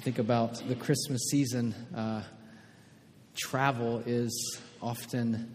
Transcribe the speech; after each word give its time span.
you 0.00 0.04
think 0.04 0.18
about 0.18 0.66
the 0.66 0.74
Christmas 0.74 1.20
season, 1.30 1.74
uh, 1.94 2.22
travel 3.36 4.02
is 4.06 4.58
often 4.80 5.54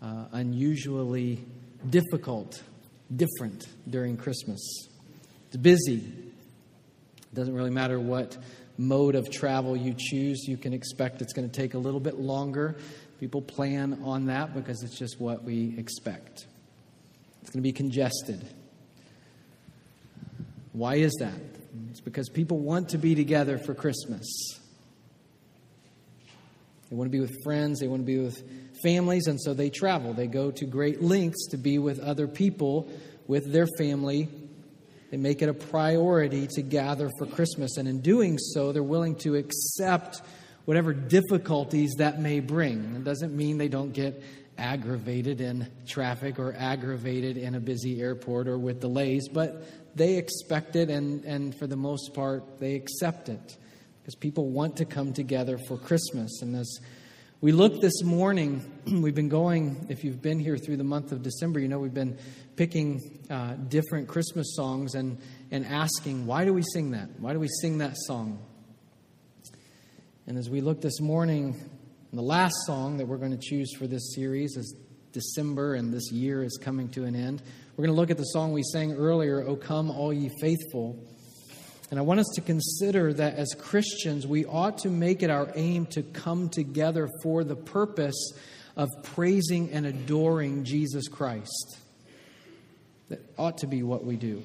uh, 0.00 0.24
unusually 0.32 1.44
difficult, 1.90 2.62
different 3.14 3.66
during 3.90 4.16
Christmas. 4.16 4.88
It's 5.48 5.58
busy. 5.58 5.96
It 5.96 7.34
doesn't 7.34 7.54
really 7.54 7.70
matter 7.70 8.00
what 8.00 8.38
mode 8.78 9.14
of 9.14 9.30
travel 9.30 9.76
you 9.76 9.94
choose, 9.94 10.46
you 10.48 10.56
can 10.56 10.72
expect 10.72 11.20
it's 11.20 11.34
going 11.34 11.48
to 11.48 11.60
take 11.60 11.74
a 11.74 11.78
little 11.78 12.00
bit 12.00 12.18
longer. 12.18 12.76
People 13.20 13.42
plan 13.42 14.00
on 14.04 14.24
that 14.26 14.54
because 14.54 14.82
it's 14.84 14.98
just 14.98 15.20
what 15.20 15.44
we 15.44 15.74
expect. 15.76 16.46
It's 17.42 17.50
going 17.50 17.62
to 17.62 17.68
be 17.68 17.72
congested. 17.72 18.42
Why 20.72 20.94
is 20.94 21.12
that? 21.20 21.56
It's 21.90 22.00
because 22.00 22.28
people 22.28 22.58
want 22.58 22.90
to 22.90 22.98
be 22.98 23.14
together 23.14 23.58
for 23.58 23.74
Christmas. 23.74 24.26
They 26.90 26.96
want 26.96 27.10
to 27.10 27.12
be 27.12 27.20
with 27.20 27.36
friends, 27.42 27.80
they 27.80 27.88
want 27.88 28.02
to 28.02 28.06
be 28.06 28.18
with 28.18 28.42
families, 28.82 29.26
and 29.26 29.40
so 29.40 29.54
they 29.54 29.70
travel. 29.70 30.12
They 30.12 30.28
go 30.28 30.50
to 30.52 30.64
great 30.64 31.02
lengths 31.02 31.48
to 31.48 31.56
be 31.56 31.78
with 31.78 31.98
other 31.98 32.28
people, 32.28 32.88
with 33.26 33.52
their 33.52 33.66
family. 33.78 34.28
They 35.10 35.16
make 35.16 35.42
it 35.42 35.48
a 35.48 35.54
priority 35.54 36.46
to 36.48 36.62
gather 36.62 37.10
for 37.18 37.26
Christmas, 37.26 37.76
and 37.76 37.88
in 37.88 38.00
doing 38.00 38.38
so, 38.38 38.72
they're 38.72 38.82
willing 38.82 39.16
to 39.16 39.34
accept 39.34 40.20
whatever 40.64 40.92
difficulties 40.92 41.94
that 41.98 42.20
may 42.20 42.40
bring. 42.40 42.94
It 42.96 43.04
doesn't 43.04 43.34
mean 43.34 43.58
they 43.58 43.68
don't 43.68 43.92
get 43.92 44.22
aggravated 44.58 45.40
in 45.40 45.68
traffic 45.86 46.38
or 46.38 46.54
aggravated 46.56 47.36
in 47.36 47.54
a 47.54 47.60
busy 47.60 48.00
airport 48.00 48.48
or 48.48 48.58
with 48.58 48.80
delays, 48.80 49.28
but 49.28 49.62
they 49.96 50.16
expect 50.16 50.76
it, 50.76 50.90
and, 50.90 51.24
and 51.24 51.54
for 51.54 51.66
the 51.66 51.76
most 51.76 52.12
part, 52.14 52.60
they 52.60 52.74
accept 52.74 53.28
it 53.28 53.56
because 53.98 54.14
people 54.14 54.50
want 54.50 54.76
to 54.76 54.84
come 54.84 55.12
together 55.12 55.58
for 55.66 55.78
Christmas. 55.78 56.42
And 56.42 56.54
as 56.54 56.78
we 57.40 57.50
look 57.50 57.80
this 57.80 58.02
morning, 58.02 58.62
we've 58.86 59.14
been 59.14 59.30
going, 59.30 59.86
if 59.88 60.04
you've 60.04 60.20
been 60.20 60.38
here 60.38 60.58
through 60.58 60.76
the 60.76 60.84
month 60.84 61.12
of 61.12 61.22
December, 61.22 61.60
you 61.60 61.68
know 61.68 61.78
we've 61.78 61.94
been 61.94 62.18
picking 62.56 63.24
uh, 63.30 63.54
different 63.54 64.06
Christmas 64.06 64.54
songs 64.54 64.94
and, 64.94 65.18
and 65.50 65.64
asking, 65.64 66.26
why 66.26 66.44
do 66.44 66.52
we 66.52 66.62
sing 66.74 66.90
that? 66.90 67.08
Why 67.18 67.32
do 67.32 67.40
we 67.40 67.48
sing 67.60 67.78
that 67.78 67.94
song? 67.96 68.38
And 70.26 70.36
as 70.36 70.50
we 70.50 70.60
look 70.60 70.82
this 70.82 71.00
morning, 71.00 71.58
the 72.12 72.22
last 72.22 72.54
song 72.66 72.98
that 72.98 73.06
we're 73.06 73.18
going 73.18 73.36
to 73.36 73.42
choose 73.42 73.74
for 73.74 73.86
this 73.86 74.14
series 74.14 74.56
is 74.56 74.74
December, 75.16 75.76
and 75.76 75.94
this 75.94 76.12
year 76.12 76.42
is 76.44 76.58
coming 76.62 76.90
to 76.90 77.04
an 77.04 77.16
end. 77.16 77.40
We're 77.74 77.86
going 77.86 77.94
to 77.94 77.98
look 77.98 78.10
at 78.10 78.18
the 78.18 78.24
song 78.24 78.52
we 78.52 78.62
sang 78.62 78.92
earlier, 78.92 79.40
O 79.40 79.56
Come, 79.56 79.90
All 79.90 80.12
Ye 80.12 80.30
Faithful. 80.42 81.02
And 81.90 81.98
I 81.98 82.02
want 82.02 82.20
us 82.20 82.30
to 82.34 82.42
consider 82.42 83.14
that 83.14 83.36
as 83.36 83.54
Christians, 83.58 84.26
we 84.26 84.44
ought 84.44 84.76
to 84.78 84.90
make 84.90 85.22
it 85.22 85.30
our 85.30 85.50
aim 85.54 85.86
to 85.86 86.02
come 86.02 86.50
together 86.50 87.08
for 87.22 87.44
the 87.44 87.56
purpose 87.56 88.34
of 88.76 88.90
praising 89.04 89.70
and 89.72 89.86
adoring 89.86 90.64
Jesus 90.64 91.08
Christ. 91.08 91.78
That 93.08 93.20
ought 93.38 93.56
to 93.58 93.66
be 93.66 93.82
what 93.82 94.04
we 94.04 94.16
do. 94.16 94.42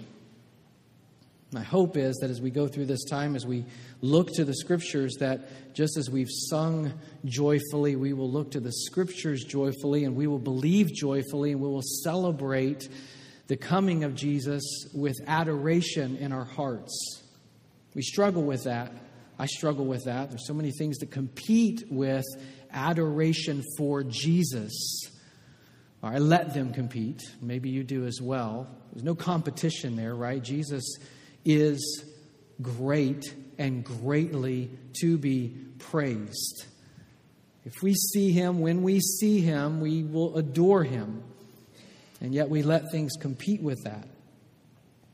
My 1.53 1.63
hope 1.63 1.97
is 1.97 2.15
that 2.17 2.29
as 2.29 2.39
we 2.39 2.49
go 2.49 2.67
through 2.67 2.85
this 2.85 3.03
time, 3.03 3.35
as 3.35 3.45
we 3.45 3.65
look 3.99 4.31
to 4.35 4.45
the 4.45 4.53
scriptures, 4.53 5.17
that 5.19 5.73
just 5.73 5.97
as 5.97 6.09
we've 6.09 6.29
sung 6.29 6.93
joyfully, 7.25 7.97
we 7.97 8.13
will 8.13 8.31
look 8.31 8.51
to 8.51 8.61
the 8.61 8.71
scriptures 8.71 9.43
joyfully 9.43 10.05
and 10.05 10.15
we 10.15 10.27
will 10.27 10.39
believe 10.39 10.93
joyfully 10.93 11.51
and 11.51 11.59
we 11.59 11.67
will 11.67 11.83
celebrate 12.03 12.87
the 13.47 13.57
coming 13.57 14.05
of 14.05 14.15
Jesus 14.15 14.63
with 14.93 15.17
adoration 15.27 16.15
in 16.15 16.31
our 16.31 16.45
hearts. 16.45 17.21
We 17.95 18.01
struggle 18.01 18.43
with 18.43 18.63
that. 18.63 18.93
I 19.37 19.47
struggle 19.47 19.85
with 19.85 20.05
that. 20.05 20.29
There's 20.29 20.47
so 20.47 20.53
many 20.53 20.71
things 20.71 20.99
to 20.99 21.05
compete 21.05 21.83
with 21.89 22.23
adoration 22.71 23.61
for 23.77 24.03
Jesus. 24.03 24.71
I 26.01 26.19
let 26.19 26.53
them 26.53 26.71
compete. 26.71 27.21
Maybe 27.41 27.69
you 27.69 27.83
do 27.83 28.05
as 28.05 28.21
well. 28.21 28.67
There's 28.93 29.03
no 29.03 29.15
competition 29.15 29.97
there, 29.97 30.15
right? 30.15 30.41
Jesus 30.41 30.97
is 31.45 32.05
great 32.61 33.33
and 33.57 33.83
greatly 33.83 34.71
to 35.01 35.17
be 35.17 35.55
praised. 35.79 36.65
If 37.65 37.81
we 37.83 37.93
see 37.93 38.31
him, 38.31 38.59
when 38.59 38.81
we 38.81 38.99
see 38.99 39.39
him, 39.41 39.81
we 39.81 40.03
will 40.03 40.37
adore 40.37 40.83
him. 40.83 41.23
And 42.19 42.33
yet 42.33 42.49
we 42.49 42.63
let 42.63 42.91
things 42.91 43.13
compete 43.19 43.61
with 43.61 43.83
that. 43.83 44.07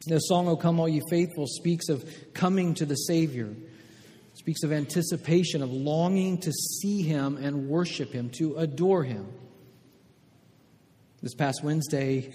The 0.05 0.19
song, 0.19 0.47
O 0.47 0.55
Come 0.55 0.79
All 0.79 0.87
Ye 0.87 1.01
Faithful, 1.09 1.47
speaks 1.47 1.89
of 1.89 2.09
coming 2.33 2.73
to 2.75 2.85
the 2.85 2.95
Savior, 2.95 3.53
speaks 4.35 4.63
of 4.63 4.71
anticipation, 4.71 5.61
of 5.61 5.69
longing 5.69 6.37
to 6.39 6.51
see 6.51 7.01
Him 7.01 7.35
and 7.35 7.67
worship 7.67 8.13
Him, 8.13 8.29
to 8.37 8.55
adore 8.55 9.03
Him. 9.03 9.27
This 11.21 11.33
past 11.33 11.61
Wednesday 11.61 12.33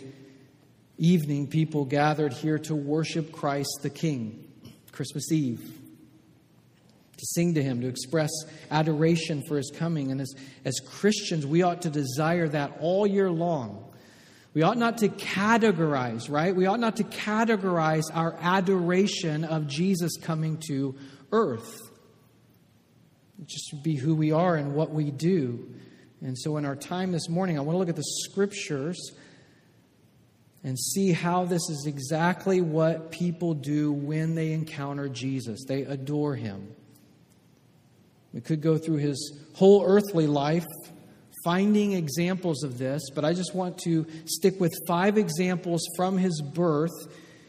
evening, 1.03 1.49
people 1.49 1.85
gathered 1.85 2.33
here 2.33 2.59
to 2.61 2.75
worship 2.75 3.33
Christ 3.33 3.81
the 3.83 3.91
King, 3.91 4.49
Christmas 4.93 5.33
Eve, 5.33 5.61
to 5.61 7.27
sing 7.35 7.55
to 7.55 7.63
Him, 7.63 7.81
to 7.81 7.89
express 7.89 8.31
adoration 8.71 9.43
for 9.49 9.57
His 9.57 9.73
coming. 9.77 10.13
And 10.13 10.21
as, 10.21 10.33
as 10.65 10.79
Christians, 10.81 11.45
we 11.45 11.63
ought 11.63 11.83
to 11.83 11.91
desire 11.91 12.49
that 12.49 12.79
all 12.81 13.07
year 13.07 13.31
long. 13.31 13.85
We 14.55 14.63
ought 14.63 14.77
not 14.77 14.99
to 14.99 15.09
categorize, 15.09 16.31
right? 16.31 16.55
We 16.55 16.67
ought 16.67 16.79
not 16.79 16.97
to 16.97 17.05
categorize 17.05 18.05
our 18.13 18.37
adoration 18.41 19.45
of 19.45 19.67
Jesus 19.67 20.13
coming 20.23 20.59
to 20.69 20.95
earth. 21.33 21.81
Just 23.45 23.83
be 23.83 23.97
who 23.97 24.15
we 24.15 24.31
are 24.31 24.55
and 24.55 24.75
what 24.75 24.91
we 24.91 25.11
do. 25.11 25.75
And 26.21 26.39
so, 26.39 26.59
in 26.59 26.65
our 26.65 26.77
time 26.77 27.11
this 27.11 27.29
morning, 27.29 27.59
I 27.59 27.63
want 27.63 27.75
to 27.75 27.79
look 27.79 27.89
at 27.89 27.97
the 27.97 28.05
scriptures 28.05 29.13
and 30.65 30.79
see 30.79 31.13
how 31.13 31.45
this 31.45 31.69
is 31.69 31.87
exactly 31.87 32.61
what 32.61 33.11
people 33.11 33.55
do 33.55 33.93
when 33.93 34.35
they 34.35 34.53
encounter 34.53 35.09
Jesus. 35.09 35.65
They 35.67 35.83
adore 35.83 36.37
him. 36.37 36.75
We 38.33 38.41
could 38.41 38.61
go 38.61 38.79
through 38.79 38.99
his 38.99 39.39
whole 39.55 39.85
earthly 39.85 40.27
life 40.27 40.67
finding 41.45 41.93
examples 41.93 42.63
of 42.63 42.79
this, 42.79 43.11
but 43.11 43.25
I 43.25 43.33
just 43.33 43.55
want 43.55 43.79
to 43.79 44.07
stick 44.27 44.61
with 44.61 44.73
five 44.87 45.19
examples 45.19 45.83
from 45.97 46.17
his 46.17 46.41
birth. 46.41 46.93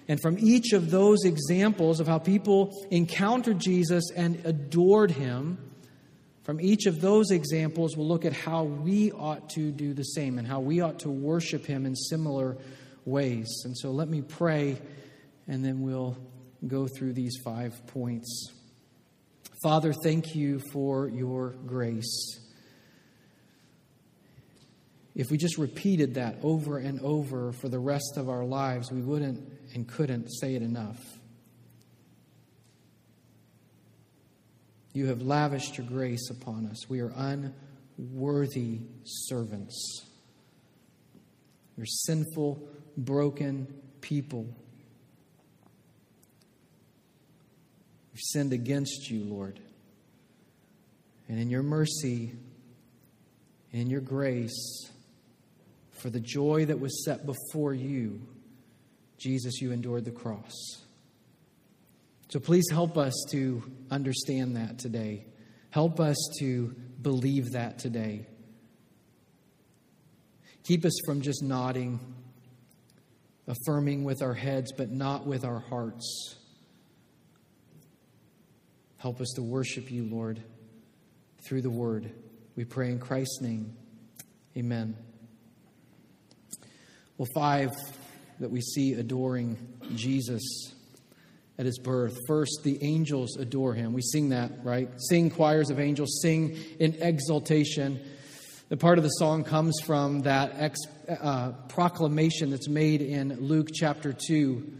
And 0.07 0.19
from 0.19 0.37
each 0.39 0.73
of 0.73 0.89
those 0.91 1.23
examples 1.23 1.99
of 1.99 2.07
how 2.07 2.17
people 2.17 2.71
encountered 2.91 3.59
Jesus 3.59 4.11
and 4.15 4.43
adored 4.45 5.11
him, 5.11 5.57
from 6.43 6.59
each 6.59 6.87
of 6.87 6.99
those 6.99 7.31
examples, 7.31 7.95
we'll 7.95 8.07
look 8.07 8.25
at 8.25 8.33
how 8.33 8.63
we 8.63 9.13
ought 9.13 9.49
to 9.51 9.71
do 9.71 9.93
the 9.93 10.03
same 10.03 10.39
and 10.39 10.45
how 10.45 10.59
we 10.59 10.81
ought 10.81 10.99
to 10.99 11.09
worship 11.09 11.65
him 11.65 11.85
in 11.85 11.95
similar 11.95 12.57
ways. 12.57 12.82
And 13.65 13.77
so 13.77 13.91
let 13.91 14.07
me 14.07 14.21
pray, 14.21 14.77
and 15.47 15.63
then 15.63 15.81
we'll 15.81 16.17
go 16.65 16.87
through 16.87 17.13
these 17.13 17.37
five 17.43 17.85
points. 17.87 18.51
Father, 19.63 19.93
thank 19.93 20.35
you 20.35 20.59
for 20.71 21.07
your 21.07 21.51
grace 21.65 22.39
if 25.15 25.29
we 25.29 25.37
just 25.37 25.57
repeated 25.57 26.15
that 26.15 26.37
over 26.41 26.77
and 26.77 26.99
over 27.01 27.51
for 27.51 27.69
the 27.69 27.79
rest 27.79 28.17
of 28.17 28.29
our 28.29 28.43
lives, 28.43 28.91
we 28.91 29.01
wouldn't 29.01 29.47
and 29.75 29.87
couldn't 29.87 30.29
say 30.29 30.55
it 30.55 30.61
enough. 30.61 30.99
You 34.93 35.07
have 35.07 35.21
lavished 35.21 35.77
your 35.77 35.87
grace 35.87 36.29
upon 36.29 36.67
us. 36.67 36.89
We 36.89 36.99
are 37.01 37.11
unworthy 37.97 38.81
servants. 39.03 40.05
We're 41.77 41.85
sinful, 41.85 42.67
broken 42.97 43.67
people. 44.01 44.47
We've 48.13 48.21
sinned 48.21 48.53
against 48.53 49.09
you, 49.09 49.23
Lord. 49.23 49.59
And 51.27 51.39
in 51.39 51.49
your 51.49 51.63
mercy, 51.63 52.33
in 53.71 53.89
your 53.89 54.01
grace, 54.01 54.91
for 55.91 56.09
the 56.09 56.19
joy 56.19 56.65
that 56.65 56.79
was 56.79 57.03
set 57.05 57.25
before 57.25 57.73
you, 57.73 58.21
Jesus, 59.17 59.61
you 59.61 59.71
endured 59.71 60.05
the 60.05 60.11
cross. 60.11 60.51
So 62.29 62.39
please 62.39 62.65
help 62.71 62.97
us 62.97 63.13
to 63.31 63.63
understand 63.89 64.57
that 64.57 64.79
today. 64.79 65.25
Help 65.69 65.99
us 65.99 66.17
to 66.39 66.75
believe 67.01 67.51
that 67.53 67.79
today. 67.79 68.27
Keep 70.63 70.85
us 70.85 70.93
from 71.05 71.21
just 71.21 71.43
nodding, 71.43 71.99
affirming 73.47 74.03
with 74.03 74.21
our 74.21 74.33
heads, 74.33 74.71
but 74.71 74.89
not 74.89 75.25
with 75.25 75.43
our 75.43 75.59
hearts. 75.59 76.35
Help 78.97 79.19
us 79.19 79.33
to 79.35 79.41
worship 79.41 79.91
you, 79.91 80.05
Lord, 80.05 80.41
through 81.45 81.61
the 81.61 81.69
word. 81.69 82.09
We 82.55 82.63
pray 82.63 82.89
in 82.91 82.99
Christ's 82.99 83.41
name. 83.41 83.75
Amen. 84.55 84.95
Well, 87.17 87.27
five 87.35 87.71
that 88.39 88.49
we 88.49 88.61
see 88.61 88.93
adoring 88.93 89.57
Jesus 89.95 90.73
at 91.57 91.65
his 91.65 91.77
birth. 91.79 92.17
First, 92.27 92.61
the 92.63 92.81
angels 92.81 93.35
adore 93.37 93.73
him. 93.73 93.93
We 93.93 94.01
sing 94.01 94.29
that, 94.29 94.51
right? 94.63 94.89
Sing 95.09 95.29
choirs 95.29 95.69
of 95.69 95.79
angels, 95.79 96.19
sing 96.21 96.57
in 96.79 96.95
exultation. 97.01 97.99
The 98.69 98.77
part 98.77 98.97
of 98.97 99.03
the 99.03 99.09
song 99.09 99.43
comes 99.43 99.79
from 99.83 100.21
that 100.21 100.53
ex, 100.57 100.79
uh, 101.07 101.51
proclamation 101.67 102.49
that's 102.49 102.69
made 102.69 103.01
in 103.01 103.39
Luke 103.41 103.67
chapter 103.73 104.13
2, 104.13 104.71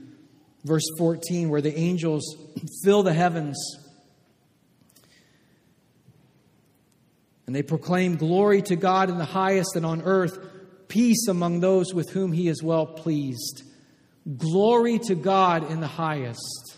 verse 0.63 0.89
14, 0.97 1.49
where 1.49 1.61
the 1.61 1.77
angels 1.77 2.35
fill 2.83 3.03
the 3.03 3.13
heavens 3.13 3.57
and 7.45 7.55
they 7.55 7.61
proclaim 7.61 8.15
glory 8.15 8.61
to 8.63 8.75
God 8.75 9.09
in 9.09 9.17
the 9.17 9.25
highest 9.25 9.75
and 9.75 9.85
on 9.85 10.01
earth, 10.01 10.39
peace 10.87 11.27
among 11.27 11.59
those 11.59 11.93
with 11.93 12.09
whom 12.09 12.31
he 12.31 12.47
is 12.47 12.63
well 12.63 12.85
pleased. 12.85 13.63
Glory 14.37 14.97
to 14.99 15.15
God 15.15 15.69
in 15.69 15.81
the 15.81 15.87
highest. 15.87 16.77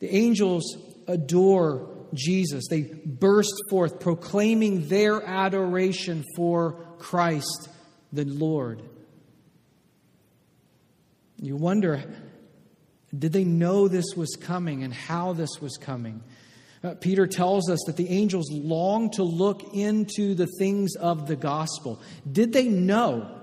The 0.00 0.14
angels 0.14 0.76
adore 1.06 1.88
Jesus. 2.14 2.66
They 2.68 2.82
burst 2.82 3.54
forth 3.70 4.00
proclaiming 4.00 4.88
their 4.88 5.22
adoration 5.22 6.24
for 6.36 6.72
Christ 6.98 7.68
the 8.12 8.24
Lord. 8.24 8.82
You 11.40 11.56
wonder 11.56 12.02
did 13.16 13.32
they 13.32 13.44
know 13.44 13.88
this 13.88 14.14
was 14.16 14.36
coming 14.38 14.82
and 14.82 14.92
how 14.92 15.32
this 15.32 15.60
was 15.60 15.78
coming? 15.78 16.22
Uh, 16.84 16.94
Peter 16.94 17.26
tells 17.26 17.70
us 17.70 17.78
that 17.86 17.96
the 17.96 18.08
angels 18.10 18.50
long 18.52 19.10
to 19.12 19.22
look 19.22 19.74
into 19.74 20.34
the 20.34 20.46
things 20.58 20.94
of 20.94 21.26
the 21.26 21.34
gospel. 21.34 22.00
Did 22.30 22.52
they 22.52 22.68
know? 22.68 23.34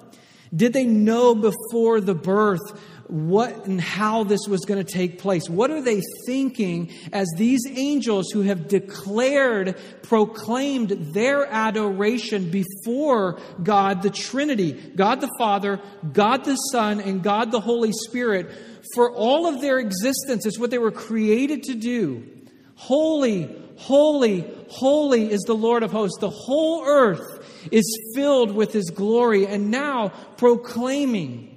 Did 0.55 0.73
they 0.73 0.85
know 0.85 1.35
before 1.35 1.99
the 1.99 2.15
birth 2.15 2.61
what 3.07 3.65
and 3.65 3.79
how 3.79 4.23
this 4.23 4.47
was 4.47 4.61
going 4.61 4.83
to 4.83 4.91
take 4.91 5.19
place. 5.19 5.49
What 5.49 5.69
are 5.69 5.81
they 5.81 6.01
thinking 6.25 6.91
as 7.13 7.27
these 7.37 7.61
angels 7.69 8.31
who 8.31 8.41
have 8.41 8.67
declared, 8.67 9.77
proclaimed 10.01 10.89
their 10.89 11.45
adoration 11.45 12.49
before 12.49 13.39
God 13.61 14.01
the 14.01 14.09
Trinity, 14.09 14.73
God 14.73 15.21
the 15.21 15.31
Father, 15.37 15.79
God 16.13 16.45
the 16.45 16.55
Son, 16.55 16.99
and 16.99 17.21
God 17.21 17.51
the 17.51 17.59
Holy 17.59 17.91
Spirit, 17.91 18.51
for 18.93 19.11
all 19.11 19.47
of 19.47 19.61
their 19.61 19.79
existence 19.79 20.45
is 20.45 20.57
what 20.57 20.71
they 20.71 20.77
were 20.77 20.91
created 20.91 21.63
to 21.63 21.75
do. 21.75 22.27
Holy, 22.75 23.55
holy, 23.77 24.51
holy 24.69 25.31
is 25.31 25.41
the 25.41 25.55
Lord 25.55 25.83
of 25.83 25.91
hosts. 25.91 26.19
The 26.19 26.29
whole 26.29 26.83
earth 26.85 27.67
is 27.71 27.85
filled 28.15 28.51
with 28.51 28.73
his 28.73 28.89
glory, 28.89 29.45
and 29.47 29.69
now 29.69 30.09
proclaiming 30.37 31.54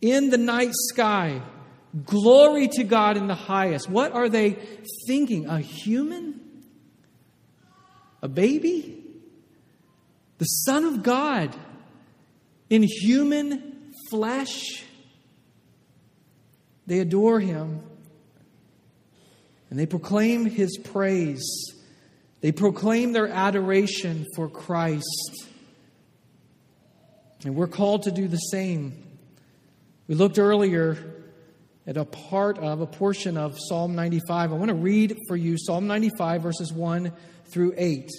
in 0.00 0.30
the 0.30 0.38
night 0.38 0.72
sky. 0.72 1.42
Glory 2.04 2.68
to 2.68 2.84
God 2.84 3.16
in 3.16 3.26
the 3.26 3.34
highest. 3.34 3.88
What 3.88 4.12
are 4.12 4.28
they 4.28 4.58
thinking? 5.06 5.46
A 5.46 5.58
human? 5.58 6.40
A 8.22 8.28
baby? 8.28 9.02
The 10.38 10.44
Son 10.44 10.84
of 10.84 11.02
God 11.02 11.56
in 12.70 12.82
human 12.82 13.92
flesh? 14.10 14.84
They 16.86 17.00
adore 17.00 17.40
him 17.40 17.82
and 19.70 19.78
they 19.78 19.86
proclaim 19.86 20.46
his 20.46 20.78
praise. 20.78 21.74
They 22.40 22.52
proclaim 22.52 23.12
their 23.12 23.28
adoration 23.28 24.26
for 24.34 24.48
Christ. 24.48 25.46
And 27.44 27.54
we're 27.54 27.66
called 27.66 28.04
to 28.04 28.10
do 28.10 28.28
the 28.28 28.36
same. 28.36 29.07
We 30.08 30.14
looked 30.14 30.38
earlier 30.38 30.96
at 31.86 31.98
a 31.98 32.06
part 32.06 32.58
of, 32.58 32.80
a 32.80 32.86
portion 32.86 33.36
of 33.36 33.58
Psalm 33.58 33.94
95. 33.94 34.52
I 34.52 34.56
want 34.56 34.70
to 34.70 34.74
read 34.74 35.14
for 35.28 35.36
you 35.36 35.56
Psalm 35.58 35.86
95, 35.86 36.42
verses 36.42 36.72
1 36.72 37.12
through 37.52 37.74
8. 37.76 38.10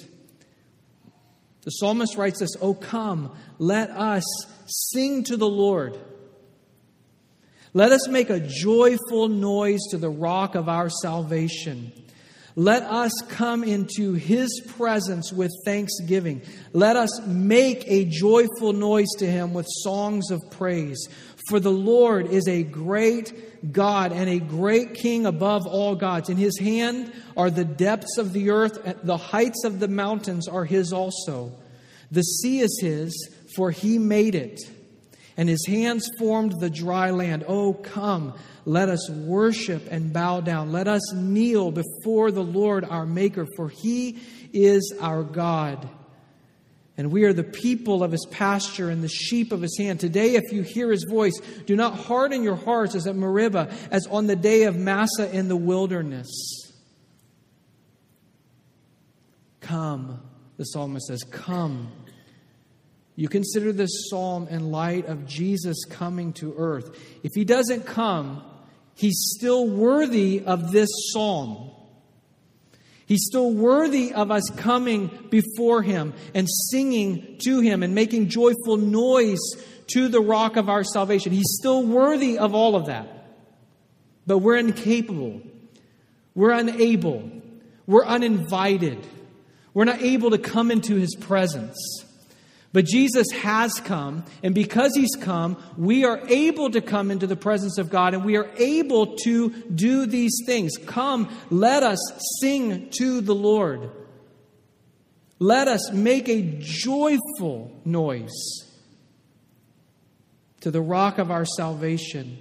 The 1.63 1.71
psalmist 1.71 2.15
writes 2.15 2.39
this 2.39 2.51
Oh, 2.62 2.75
come, 2.75 3.36
let 3.57 3.89
us 3.89 4.24
sing 4.68 5.24
to 5.25 5.36
the 5.36 5.50
Lord. 5.50 5.97
Let 7.74 7.91
us 7.91 8.07
make 8.07 8.30
a 8.30 8.39
joyful 8.39 9.27
noise 9.27 9.81
to 9.89 9.97
the 9.97 10.09
rock 10.09 10.53
of 10.53 10.69
our 10.69 10.91
salvation. 10.91 11.91
Let 12.56 12.83
us 12.83 13.13
come 13.30 13.63
into 13.63 14.13
his 14.13 14.62
presence 14.77 15.31
with 15.31 15.51
thanksgiving. 15.63 16.41
Let 16.74 16.95
us 16.95 17.21
make 17.25 17.86
a 17.88 18.03
joyful 18.03 18.74
noise 18.74 19.07
to 19.19 19.25
him 19.25 19.53
with 19.53 19.65
songs 19.69 20.30
of 20.30 20.41
praise. 20.51 21.07
For 21.50 21.60
the 21.60 21.72
Lord 21.72 22.28
is 22.28 22.48
a 22.48 22.62
great 22.62 23.74
God 23.74 24.12
and 24.13 24.30
a 24.30 24.40
great 24.40 24.94
King 24.94 25.25
above 25.25 25.66
all 25.66 25.96
gods. 25.96 26.30
In 26.30 26.38
his 26.38 26.60
hand 26.60 27.12
are 27.36 27.50
the 27.50 27.66
depths 27.66 28.19
of 28.19 28.34
the 28.34 28.51
earth, 28.51 28.80
the 29.04 29.18
heights 29.18 29.63
of 29.66 29.80
the 29.80 29.88
mountains 29.88 30.48
are 30.48 30.63
his 30.63 30.94
also. 30.94 31.51
The 32.12 32.22
sea 32.22 32.60
is 32.60 32.80
his, 32.80 33.30
for 33.56 33.72
he 33.72 33.98
made 33.98 34.36
it, 34.36 34.60
and 35.38 35.50
his 35.50 35.66
hands 35.66 36.07
formed 36.19 36.60
the 36.60 36.69
dry 36.69 37.10
land. 37.10 37.46
Oh, 37.48 37.74
come, 37.74 38.36
let 38.66 38.88
us 38.90 39.10
worship 39.10 39.88
and 39.90 40.13
bow 40.13 40.42
down. 40.42 40.72
Let 40.72 40.88
us 40.88 41.13
kneel 41.13 41.72
before 41.72 42.30
the 42.30 42.44
Lord 42.44 42.86
our 42.86 43.07
Maker, 43.07 43.48
for 43.56 43.69
he 43.69 44.19
is 44.54 44.94
our 45.01 45.24
God 45.24 45.90
and 47.00 47.13
we 47.13 47.24
are 47.24 47.31
the 47.31 47.46
people 47.46 48.04
of 48.04 48.12
his 48.12 48.25
pasture 48.30 48.90
and 48.90 49.01
the 49.01 49.07
sheep 49.07 49.54
of 49.54 49.62
his 49.62 49.78
hand. 49.78 50.01
Today, 50.01 50.36
if 50.36 50.51
you 50.51 50.63
hear 50.63 50.92
his 50.92 51.06
voice, 51.10 51.40
do 51.66 51.78
not 51.78 51.96
harden 51.96 52.44
your 52.44 52.57
hearts 52.57 52.94
as 52.94 53.07
at 53.07 53.16
Meribah, 53.16 53.74
as 53.90 54.06
on 54.07 54.28
the 54.28 54.36
day 54.36 54.63
of 54.63 54.75
Massah 54.75 55.34
in 55.34 55.48
the 55.48 55.56
wilderness. 55.56 56.28
Come, 59.62 60.19
the 60.57 60.66
psalmist 60.66 61.07
says, 61.07 61.24
Come. 61.24 61.90
You 63.16 63.30
consider 63.30 63.72
this 63.72 64.10
psalm 64.10 64.50
in 64.50 64.69
light 64.69 65.06
of 65.06 65.25
Jesus 65.25 65.86
coming 65.86 66.34
to 66.34 66.54
earth. 66.57 67.00
If 67.24 67.31
he 67.34 67.46
doesn't 67.46 67.86
come, 67.86 68.44
he's 68.96 69.36
still 69.38 69.69
worthy 69.69 70.44
of 70.46 70.74
this 70.74 70.90
psalm. 71.13 71.72
He's 73.10 73.26
still 73.26 73.52
worthy 73.52 74.14
of 74.14 74.30
us 74.30 74.48
coming 74.56 75.10
before 75.32 75.82
Him 75.82 76.14
and 76.36 76.48
singing 76.70 77.40
to 77.44 77.60
Him 77.60 77.82
and 77.82 77.96
making 77.96 78.30
joyful 78.30 78.78
noise 78.78 79.40
to 79.88 80.10
the 80.10 80.22
rock 80.22 80.58
of 80.58 80.70
our 80.70 80.84
salvation. 80.84 81.32
He's 81.32 81.58
still 81.60 81.84
worthy 81.84 82.38
of 82.38 82.54
all 82.54 82.76
of 82.76 82.86
that. 82.86 83.08
But 84.28 84.38
we're 84.38 84.58
incapable. 84.58 85.42
We're 86.36 86.52
unable. 86.52 87.32
We're 87.88 88.06
uninvited. 88.06 89.00
We're 89.74 89.86
not 89.86 90.04
able 90.04 90.30
to 90.30 90.38
come 90.38 90.70
into 90.70 90.94
His 90.94 91.16
presence. 91.16 92.06
But 92.72 92.86
Jesus 92.86 93.28
has 93.32 93.74
come, 93.80 94.26
and 94.44 94.54
because 94.54 94.96
he's 94.96 95.16
come, 95.20 95.58
we 95.76 96.06
are 96.06 96.22
able 96.28 96.70
to 96.70 96.82
come 96.82 97.10
into 97.10 97.26
the 97.26 97.36
presence 97.36 97.80
of 97.80 97.90
God 97.90 98.14
and 98.14 98.24
we 98.24 98.38
are 98.38 98.50
able 98.58 99.16
to 99.24 99.50
do 99.50 100.06
these 100.06 100.44
things. 100.46 100.74
Come, 100.86 101.36
let 101.50 101.82
us 101.82 102.00
sing 102.40 102.90
to 103.00 103.22
the 103.22 103.34
Lord. 103.34 103.90
Let 105.40 105.68
us 105.68 105.92
make 105.92 106.30
a 106.30 106.42
joyful 106.60 107.72
noise 107.86 108.68
to 110.62 110.70
the 110.70 110.82
rock 110.82 111.18
of 111.18 111.32
our 111.32 111.46
salvation, 111.46 112.38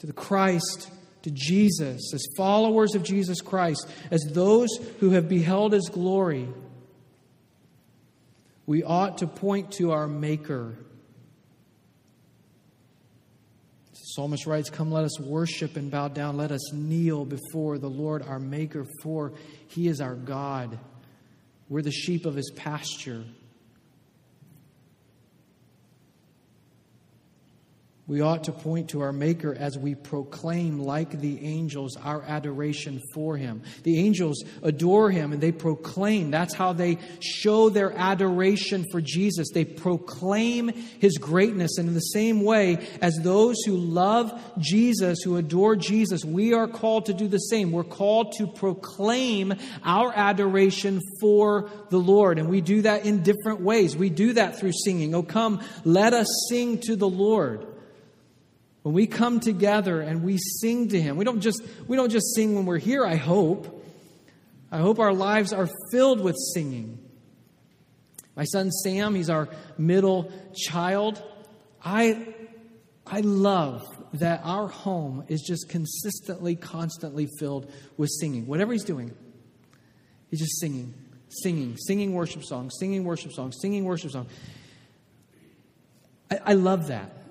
to 0.00 0.06
the 0.06 0.12
Christ, 0.14 0.90
to 1.22 1.30
Jesus, 1.30 2.14
as 2.14 2.24
followers 2.36 2.94
of 2.94 3.02
Jesus 3.02 3.40
Christ, 3.42 3.86
as 4.10 4.22
those 4.30 4.70
who 5.00 5.10
have 5.10 5.28
beheld 5.28 5.72
his 5.72 5.90
glory 5.90 6.48
we 8.72 8.82
ought 8.82 9.18
to 9.18 9.26
point 9.26 9.70
to 9.72 9.92
our 9.92 10.08
Maker. 10.08 10.74
The 13.90 13.96
psalmist 14.14 14.46
writes, 14.46 14.70
Come, 14.70 14.90
let 14.90 15.04
us 15.04 15.20
worship 15.20 15.76
and 15.76 15.90
bow 15.90 16.08
down. 16.08 16.38
Let 16.38 16.52
us 16.52 16.72
kneel 16.72 17.26
before 17.26 17.76
the 17.76 17.90
Lord 17.90 18.22
our 18.22 18.38
Maker, 18.38 18.86
for 19.02 19.34
he 19.68 19.88
is 19.88 20.00
our 20.00 20.14
God. 20.14 20.78
We're 21.68 21.82
the 21.82 21.92
sheep 21.92 22.24
of 22.24 22.34
his 22.34 22.50
pasture. 22.50 23.26
We 28.08 28.20
ought 28.20 28.44
to 28.44 28.52
point 28.52 28.90
to 28.90 29.00
our 29.02 29.12
Maker 29.12 29.54
as 29.56 29.78
we 29.78 29.94
proclaim, 29.94 30.80
like 30.80 31.20
the 31.20 31.46
angels, 31.46 31.96
our 31.96 32.20
adoration 32.22 33.00
for 33.14 33.36
Him. 33.36 33.62
The 33.84 34.00
angels 34.00 34.42
adore 34.60 35.12
Him 35.12 35.32
and 35.32 35.40
they 35.40 35.52
proclaim. 35.52 36.32
That's 36.32 36.52
how 36.52 36.72
they 36.72 36.98
show 37.20 37.68
their 37.68 37.96
adoration 37.96 38.84
for 38.90 39.00
Jesus. 39.00 39.50
They 39.54 39.64
proclaim 39.64 40.70
His 40.98 41.16
greatness. 41.16 41.78
And 41.78 41.86
in 41.86 41.94
the 41.94 42.00
same 42.00 42.42
way 42.42 42.84
as 43.00 43.14
those 43.22 43.62
who 43.64 43.76
love 43.76 44.32
Jesus, 44.58 45.20
who 45.22 45.36
adore 45.36 45.76
Jesus, 45.76 46.24
we 46.24 46.54
are 46.54 46.66
called 46.66 47.06
to 47.06 47.14
do 47.14 47.28
the 47.28 47.38
same. 47.38 47.70
We're 47.70 47.84
called 47.84 48.32
to 48.38 48.48
proclaim 48.48 49.54
our 49.84 50.12
adoration 50.12 51.00
for 51.20 51.70
the 51.90 51.98
Lord. 51.98 52.40
And 52.40 52.48
we 52.48 52.62
do 52.62 52.82
that 52.82 53.06
in 53.06 53.22
different 53.22 53.60
ways. 53.60 53.96
We 53.96 54.10
do 54.10 54.32
that 54.32 54.58
through 54.58 54.72
singing. 54.84 55.14
Oh, 55.14 55.22
come, 55.22 55.62
let 55.84 56.14
us 56.14 56.26
sing 56.48 56.78
to 56.80 56.96
the 56.96 57.08
Lord. 57.08 57.68
When 58.82 58.94
we 58.94 59.06
come 59.06 59.38
together 59.38 60.00
and 60.00 60.22
we 60.24 60.38
sing 60.38 60.88
to 60.88 61.00
him, 61.00 61.16
we 61.16 61.24
don't 61.24 61.40
just 61.40 61.62
we 61.86 61.96
don't 61.96 62.10
just 62.10 62.34
sing 62.34 62.54
when 62.56 62.66
we're 62.66 62.78
here, 62.78 63.06
I 63.06 63.14
hope. 63.14 63.80
I 64.70 64.78
hope 64.78 64.98
our 64.98 65.12
lives 65.12 65.52
are 65.52 65.68
filled 65.90 66.20
with 66.20 66.36
singing. 66.54 66.98
My 68.34 68.44
son 68.44 68.70
Sam, 68.70 69.14
he's 69.14 69.30
our 69.30 69.48
middle 69.78 70.32
child. 70.54 71.22
I 71.84 72.34
I 73.06 73.20
love 73.20 73.82
that 74.14 74.40
our 74.44 74.66
home 74.66 75.24
is 75.28 75.42
just 75.42 75.68
consistently, 75.68 76.56
constantly 76.56 77.28
filled 77.38 77.70
with 77.96 78.10
singing. 78.10 78.46
Whatever 78.46 78.72
he's 78.72 78.84
doing, 78.84 79.14
he's 80.30 80.40
just 80.40 80.58
singing, 80.60 80.94
singing, 81.28 81.76
singing 81.76 82.14
worship 82.14 82.42
songs, 82.44 82.74
singing 82.78 83.04
worship 83.04 83.32
songs, 83.32 83.56
singing 83.60 83.84
worship 83.84 84.10
songs. 84.10 84.30
I, 86.30 86.40
I 86.46 86.52
love 86.54 86.88
that. 86.88 87.21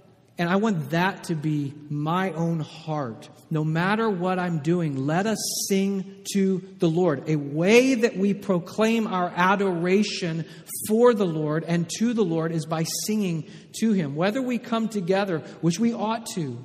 And 0.42 0.50
I 0.50 0.56
want 0.56 0.90
that 0.90 1.26
to 1.26 1.36
be 1.36 1.72
my 1.88 2.32
own 2.32 2.62
heart. 2.62 3.30
No 3.52 3.64
matter 3.64 4.10
what 4.10 4.40
I'm 4.40 4.58
doing, 4.58 5.06
let 5.06 5.28
us 5.28 5.38
sing 5.70 6.24
to 6.34 6.68
the 6.80 6.90
Lord. 6.90 7.30
A 7.30 7.36
way 7.36 7.94
that 7.94 8.18
we 8.18 8.34
proclaim 8.34 9.06
our 9.06 9.32
adoration 9.36 10.46
for 10.88 11.14
the 11.14 11.28
Lord 11.28 11.64
and 11.64 11.88
to 12.00 12.14
the 12.14 12.24
Lord 12.24 12.52
is 12.52 12.66
by 12.66 12.86
singing 13.06 13.52
to 13.82 13.92
Him. 13.92 14.16
Whether 14.16 14.42
we 14.42 14.58
come 14.58 14.90
together, 14.90 15.44
which 15.62 15.80
we 15.80 15.94
ought 15.94 16.26
to, 16.34 16.58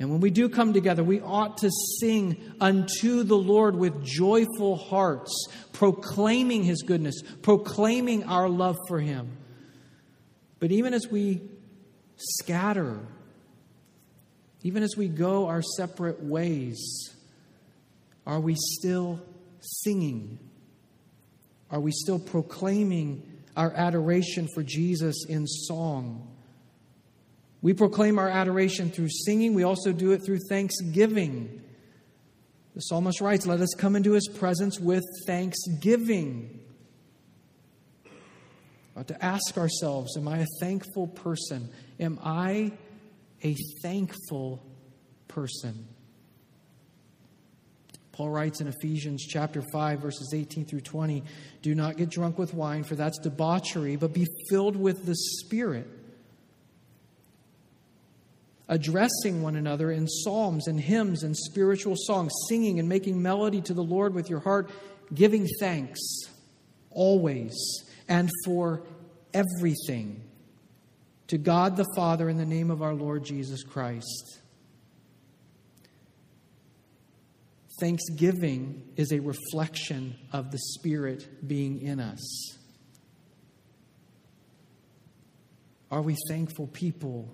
and 0.00 0.10
when 0.10 0.18
we 0.18 0.30
do 0.30 0.48
come 0.48 0.72
together, 0.72 1.04
we 1.04 1.20
ought 1.20 1.58
to 1.58 1.70
sing 2.00 2.54
unto 2.60 3.22
the 3.22 3.38
Lord 3.38 3.76
with 3.76 4.04
joyful 4.04 4.74
hearts, 4.74 5.46
proclaiming 5.72 6.64
His 6.64 6.82
goodness, 6.82 7.22
proclaiming 7.42 8.24
our 8.24 8.48
love 8.48 8.78
for 8.88 8.98
Him. 8.98 9.36
But 10.58 10.72
even 10.72 10.92
as 10.92 11.06
we 11.06 11.40
scatter, 12.18 13.00
even 14.62 14.82
as 14.82 14.96
we 14.96 15.08
go 15.08 15.46
our 15.46 15.62
separate 15.62 16.22
ways, 16.22 17.14
are 18.26 18.40
we 18.40 18.54
still 18.56 19.20
singing? 19.60 20.38
Are 21.70 21.80
we 21.80 21.92
still 21.92 22.18
proclaiming 22.18 23.22
our 23.56 23.72
adoration 23.72 24.48
for 24.54 24.62
Jesus 24.62 25.24
in 25.26 25.46
song? 25.46 26.28
We 27.60 27.74
proclaim 27.74 28.18
our 28.18 28.28
adoration 28.28 28.90
through 28.90 29.08
singing. 29.10 29.54
We 29.54 29.64
also 29.64 29.92
do 29.92 30.12
it 30.12 30.24
through 30.24 30.38
thanksgiving. 30.48 31.62
The 32.74 32.80
psalmist 32.80 33.20
writes, 33.20 33.46
Let 33.46 33.60
us 33.60 33.74
come 33.76 33.96
into 33.96 34.12
his 34.12 34.28
presence 34.28 34.78
with 34.78 35.04
thanksgiving. 35.26 36.57
Uh, 38.98 39.04
to 39.04 39.24
ask 39.24 39.56
ourselves, 39.56 40.16
Am 40.16 40.26
I 40.26 40.38
a 40.38 40.46
thankful 40.60 41.06
person? 41.06 41.68
Am 42.00 42.18
I 42.22 42.72
a 43.44 43.54
thankful 43.80 44.60
person? 45.28 45.86
Paul 48.10 48.30
writes 48.30 48.60
in 48.60 48.66
Ephesians 48.66 49.24
chapter 49.24 49.62
5 49.72 50.00
verses 50.00 50.32
18 50.34 50.64
through 50.64 50.80
20, 50.80 51.22
do 51.62 51.76
not 51.76 51.96
get 51.96 52.10
drunk 52.10 52.38
with 52.38 52.52
wine 52.52 52.82
for 52.82 52.96
that's 52.96 53.18
debauchery, 53.18 53.94
but 53.94 54.12
be 54.12 54.26
filled 54.50 54.74
with 54.74 55.06
the 55.06 55.14
Spirit 55.14 55.86
addressing 58.68 59.40
one 59.40 59.54
another 59.54 59.92
in 59.92 60.08
psalms 60.08 60.66
and 60.66 60.80
hymns 60.80 61.22
and 61.22 61.36
spiritual 61.36 61.94
songs, 61.96 62.32
singing 62.48 62.80
and 62.80 62.88
making 62.88 63.22
melody 63.22 63.60
to 63.62 63.72
the 63.72 63.82
Lord 63.82 64.12
with 64.12 64.28
your 64.28 64.40
heart, 64.40 64.70
giving 65.14 65.46
thanks 65.60 66.00
always 66.90 67.54
and 68.08 68.30
for 68.44 68.82
everything 69.34 70.22
to 71.28 71.38
God 71.38 71.76
the 71.76 71.86
Father 71.94 72.28
in 72.28 72.38
the 72.38 72.46
name 72.46 72.70
of 72.70 72.82
our 72.82 72.94
Lord 72.94 73.24
Jesus 73.24 73.62
Christ. 73.62 74.40
Thanksgiving 77.80 78.82
is 78.96 79.12
a 79.12 79.20
reflection 79.20 80.16
of 80.32 80.50
the 80.50 80.58
Spirit 80.58 81.46
being 81.46 81.80
in 81.80 82.00
us. 82.00 82.56
Are 85.90 86.02
we 86.02 86.16
thankful 86.28 86.66
people? 86.66 87.32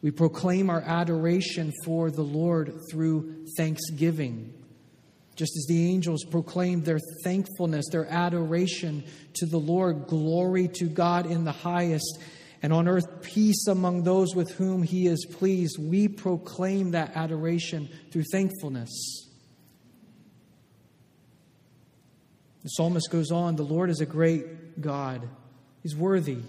We 0.00 0.10
proclaim 0.10 0.70
our 0.70 0.80
adoration 0.80 1.70
for 1.84 2.10
the 2.10 2.22
Lord 2.22 2.74
through 2.90 3.46
thanksgiving. 3.56 4.52
Just 5.34 5.56
as 5.56 5.66
the 5.66 5.90
angels 5.90 6.24
proclaimed 6.24 6.84
their 6.84 7.00
thankfulness, 7.24 7.86
their 7.90 8.06
adoration 8.06 9.04
to 9.34 9.46
the 9.46 9.58
Lord, 9.58 10.06
glory 10.06 10.68
to 10.74 10.86
God 10.86 11.26
in 11.26 11.44
the 11.44 11.52
highest, 11.52 12.18
and 12.62 12.72
on 12.72 12.86
earth 12.86 13.22
peace 13.22 13.66
among 13.66 14.02
those 14.02 14.34
with 14.34 14.50
whom 14.52 14.82
he 14.82 15.06
is 15.06 15.26
pleased, 15.26 15.78
we 15.80 16.06
proclaim 16.06 16.90
that 16.92 17.12
adoration 17.16 17.88
through 18.12 18.24
thankfulness. 18.30 18.90
The 22.62 22.68
psalmist 22.68 23.10
goes 23.10 23.32
on 23.32 23.56
The 23.56 23.64
Lord 23.64 23.90
is 23.90 24.00
a 24.00 24.06
great 24.06 24.80
God, 24.80 25.28
He's 25.82 25.96
worthy 25.96 26.42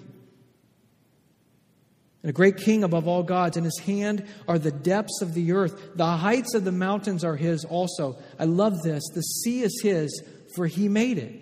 and 2.24 2.30
a 2.30 2.34
great 2.34 2.58
king 2.58 2.84
above 2.84 3.08
all 3.08 3.22
gods. 3.22 3.58
In 3.58 3.66
his 3.66 3.80
hand 3.80 4.26
are 4.48 4.58
the 4.58 4.72
depths 4.72 5.22
of 5.22 5.34
the 5.34 5.52
earth. 5.52 5.96
The 5.96 6.06
heights 6.06 6.54
of 6.56 6.64
the 6.64 6.72
mountains 6.72 7.24
are 7.24 7.36
his 7.36 7.66
also. 7.66 8.18
I 8.40 8.46
love 8.46 8.82
this. 8.82 9.04
The 9.14 9.22
sea 9.22 9.62
is 9.62 9.82
his, 9.84 10.24
for 10.56 10.66
he 10.66 10.88
made 10.88 11.18
it. 11.18 11.42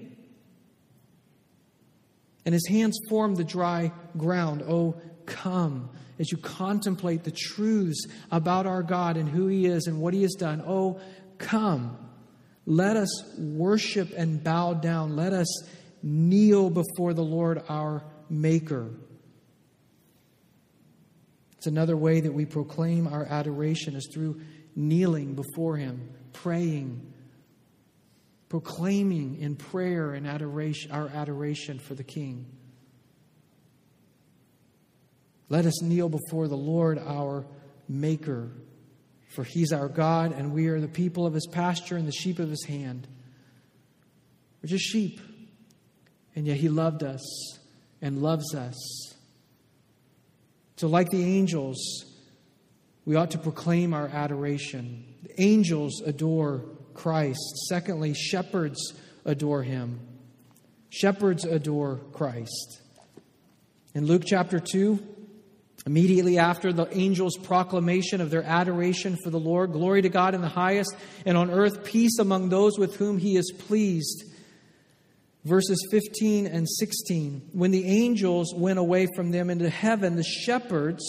And 2.43 2.53
his 2.53 2.67
hands 2.67 2.97
formed 3.09 3.37
the 3.37 3.43
dry 3.43 3.91
ground. 4.17 4.63
Oh, 4.67 4.99
come 5.27 5.91
as 6.17 6.31
you 6.31 6.37
contemplate 6.39 7.23
the 7.23 7.31
truths 7.31 8.07
about 8.31 8.65
our 8.65 8.81
God 8.81 9.17
and 9.17 9.29
who 9.29 9.47
he 9.47 9.67
is 9.67 9.85
and 9.85 10.01
what 10.01 10.15
he 10.15 10.23
has 10.23 10.33
done. 10.33 10.63
Oh, 10.65 10.99
come. 11.37 11.97
Let 12.65 12.97
us 12.97 13.23
worship 13.37 14.11
and 14.17 14.43
bow 14.43 14.73
down. 14.73 15.15
Let 15.15 15.33
us 15.33 15.63
kneel 16.01 16.71
before 16.71 17.13
the 17.13 17.23
Lord 17.23 17.61
our 17.69 18.03
Maker. 18.29 18.91
It's 21.61 21.67
another 21.67 21.95
way 21.95 22.21
that 22.21 22.33
we 22.33 22.45
proclaim 22.45 23.05
our 23.05 23.23
adoration 23.23 23.95
is 23.95 24.09
through 24.11 24.41
kneeling 24.75 25.35
before 25.35 25.77
Him, 25.77 26.09
praying, 26.33 27.13
proclaiming 28.49 29.37
in 29.39 29.55
prayer 29.55 30.13
and 30.13 30.25
adoration 30.25 30.89
our 30.89 31.07
adoration 31.09 31.77
for 31.77 31.93
the 31.93 32.03
King. 32.03 32.47
Let 35.49 35.67
us 35.67 35.83
kneel 35.83 36.09
before 36.09 36.47
the 36.47 36.57
Lord 36.57 36.97
our 36.97 37.45
Maker, 37.87 38.49
for 39.29 39.43
He's 39.43 39.71
our 39.71 39.87
God, 39.87 40.31
and 40.31 40.53
we 40.53 40.65
are 40.65 40.79
the 40.79 40.87
people 40.87 41.27
of 41.27 41.35
His 41.35 41.45
pasture 41.45 41.95
and 41.95 42.07
the 42.07 42.11
sheep 42.11 42.39
of 42.39 42.49
His 42.49 42.65
hand. 42.65 43.07
We're 44.63 44.69
just 44.69 44.85
sheep, 44.85 45.21
and 46.35 46.47
yet 46.47 46.57
He 46.57 46.69
loved 46.69 47.03
us 47.03 47.21
and 48.01 48.23
loves 48.23 48.55
us 48.55 49.10
so, 50.81 50.87
like 50.87 51.11
the 51.11 51.23
angels, 51.23 51.77
we 53.05 53.15
ought 53.15 53.29
to 53.31 53.37
proclaim 53.37 53.93
our 53.93 54.07
adoration. 54.07 55.05
The 55.21 55.39
angels 55.39 56.01
adore 56.03 56.65
Christ. 56.95 57.67
Secondly, 57.69 58.15
shepherds 58.15 58.95
adore 59.23 59.61
him. 59.61 59.99
Shepherds 60.89 61.45
adore 61.45 61.97
Christ. 62.13 62.81
In 63.93 64.07
Luke 64.07 64.23
chapter 64.25 64.59
2, 64.59 64.97
immediately 65.85 66.39
after 66.39 66.73
the 66.73 66.87
angels' 66.97 67.37
proclamation 67.37 68.19
of 68.19 68.31
their 68.31 68.41
adoration 68.41 69.19
for 69.23 69.29
the 69.29 69.39
Lord, 69.39 69.73
glory 69.73 70.01
to 70.01 70.09
God 70.09 70.33
in 70.33 70.41
the 70.41 70.49
highest, 70.49 70.95
and 71.27 71.37
on 71.37 71.51
earth 71.51 71.83
peace 71.83 72.17
among 72.17 72.49
those 72.49 72.79
with 72.79 72.95
whom 72.95 73.19
he 73.19 73.37
is 73.37 73.53
pleased 73.55 74.30
verses 75.43 75.87
15 75.91 76.47
and 76.47 76.67
16. 76.69 77.49
When 77.53 77.71
the 77.71 77.85
angels 77.85 78.53
went 78.55 78.79
away 78.79 79.07
from 79.15 79.31
them 79.31 79.49
into 79.49 79.69
heaven, 79.69 80.15
the 80.15 80.23
shepherds, 80.23 81.03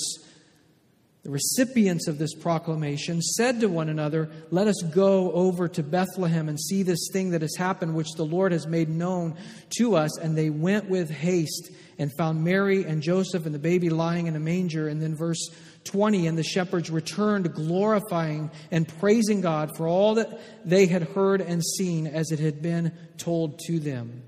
the 1.23 1.31
recipients 1.31 2.09
of 2.09 2.19
this 2.19 2.35
proclamation, 2.35 3.21
said 3.21 3.61
to 3.61 3.69
one 3.69 3.89
another, 3.89 4.31
Let 4.51 4.67
us 4.67 4.83
go 4.83 5.31
over 5.33 5.69
to 5.69 5.83
Bethlehem 5.83 6.49
and 6.49 6.59
see 6.59 6.83
this 6.83 7.09
thing 7.12 7.31
that 7.31 7.43
has 7.43 7.57
happened, 7.57 7.95
which 7.95 8.12
the 8.17 8.25
Lord 8.25 8.53
has 8.53 8.67
made 8.67 8.89
known 8.89 9.37
to 9.79 9.97
us. 9.97 10.19
And 10.19 10.37
they 10.37 10.51
went 10.51 10.89
with 10.89 11.11
haste 11.11 11.71
and 11.99 12.11
found 12.17 12.43
Mary 12.43 12.85
and 12.85 13.03
Joseph 13.03 13.47
and 13.47 13.55
the 13.55 13.61
baby 13.61 13.91
lying 13.91 14.27
in 14.27 14.35
a 14.35 14.41
manger. 14.41 14.89
And 14.89 15.01
then 15.01 15.15
verse 15.15 15.49
20 15.85 16.27
and 16.27 16.39
the 16.39 16.45
shepherds 16.45 16.91
returned 16.91 17.53
glorifying 17.55 18.51
and 18.71 18.87
praising 19.01 19.41
God 19.41 19.77
for 19.77 19.89
all 19.89 20.15
that 20.15 20.41
they 20.65 20.87
had 20.87 21.03
heard 21.03 21.41
and 21.41 21.65
seen 21.65 22.07
as 22.07 22.31
it 22.31 22.39
had 22.39 22.62
been 22.62 22.93
told 23.19 23.59
to 23.67 23.79
them. 23.79 24.23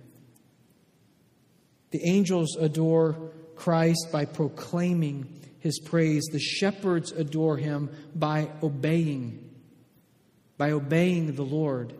The 1.90 2.04
angels 2.04 2.56
adore 2.56 3.30
Christ 3.54 4.08
by 4.12 4.24
proclaiming 4.24 5.40
his 5.60 5.78
praise. 5.78 6.24
The 6.30 6.40
shepherds 6.40 7.12
adore 7.12 7.56
him 7.56 7.90
by 8.14 8.50
obeying, 8.62 9.50
by 10.58 10.72
obeying 10.72 11.36
the 11.36 11.44
Lord. 11.44 11.94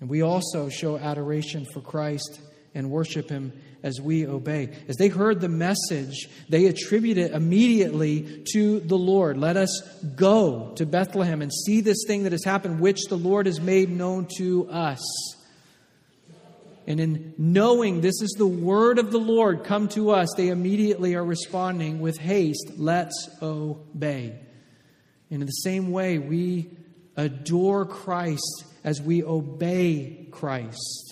And 0.00 0.08
we 0.08 0.22
also 0.22 0.68
show 0.68 0.98
adoration 0.98 1.66
for 1.72 1.80
Christ 1.80 2.40
and 2.74 2.90
worship 2.90 3.30
him 3.30 3.52
as 3.86 4.00
we 4.00 4.26
obey. 4.26 4.68
As 4.88 4.96
they 4.96 5.06
heard 5.06 5.40
the 5.40 5.48
message, 5.48 6.28
they 6.48 6.66
attributed 6.66 7.30
it 7.30 7.32
immediately 7.32 8.44
to 8.52 8.80
the 8.80 8.98
Lord. 8.98 9.38
Let 9.38 9.56
us 9.56 9.80
go 10.16 10.72
to 10.74 10.84
Bethlehem 10.84 11.40
and 11.40 11.52
see 11.52 11.80
this 11.80 12.02
thing 12.04 12.24
that 12.24 12.32
has 12.32 12.44
happened, 12.44 12.80
which 12.80 13.04
the 13.08 13.16
Lord 13.16 13.46
has 13.46 13.60
made 13.60 13.88
known 13.88 14.26
to 14.38 14.68
us. 14.68 15.00
And 16.88 16.98
in 16.98 17.34
knowing 17.38 18.00
this 18.00 18.20
is 18.20 18.34
the 18.36 18.46
word 18.46 18.98
of 18.98 19.12
the 19.12 19.18
Lord 19.18 19.62
come 19.62 19.86
to 19.90 20.10
us, 20.10 20.28
they 20.36 20.48
immediately 20.48 21.14
are 21.14 21.24
responding 21.24 22.00
with 22.00 22.18
haste, 22.18 22.72
let's 22.76 23.30
obey. 23.40 24.36
And 25.30 25.42
in 25.42 25.46
the 25.46 25.52
same 25.52 25.92
way, 25.92 26.18
we 26.18 26.70
adore 27.16 27.86
Christ 27.86 28.64
as 28.82 29.00
we 29.00 29.22
obey 29.22 30.26
Christ. 30.32 31.05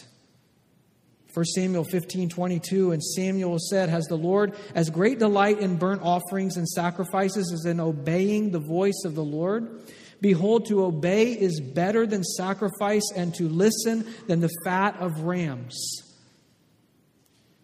1 1.35 1.45
Samuel 1.47 1.83
15, 1.83 2.29
22, 2.29 2.93
and 2.93 3.03
Samuel 3.03 3.59
said, 3.59 3.89
Has 3.89 4.07
the 4.07 4.17
Lord 4.17 4.55
as 4.77 4.89
great 4.89 5.19
delight 5.19 5.59
in 5.59 5.77
burnt 5.77 6.01
offerings 6.03 6.57
and 6.57 6.69
sacrifices 6.69 7.53
as 7.53 7.65
in 7.65 7.81
obeying 7.81 8.53
the 8.53 8.61
voice 8.61 9.03
of 9.05 9.17
the 9.17 9.25
Lord? 9.25 9.83
Behold, 10.21 10.67
to 10.67 10.85
obey 10.85 11.33
is 11.33 11.61
better 11.61 12.07
than 12.07 12.23
sacrifice, 12.23 13.03
and 13.17 13.35
to 13.35 13.49
listen 13.49 14.07
than 14.29 14.39
the 14.39 14.51
fat 14.65 14.97
of 15.01 15.23
rams. 15.23 16.03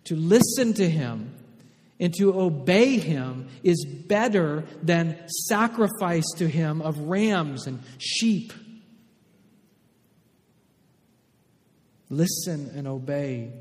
To 0.05 0.17
listen 0.17 0.75
to 0.75 0.91
him 0.91 1.33
and 2.01 2.13
to 2.15 2.39
obey 2.41 2.99
him 2.99 3.49
is 3.63 3.85
better 3.85 4.65
than 4.83 5.17
sacrifice 5.47 6.25
to 6.39 6.49
him 6.49 6.83
of 6.83 6.99
rams 6.99 7.69
and 7.69 7.81
sheep. 7.99 8.53
Listen 12.11 12.73
and 12.75 12.87
obey. 12.87 13.53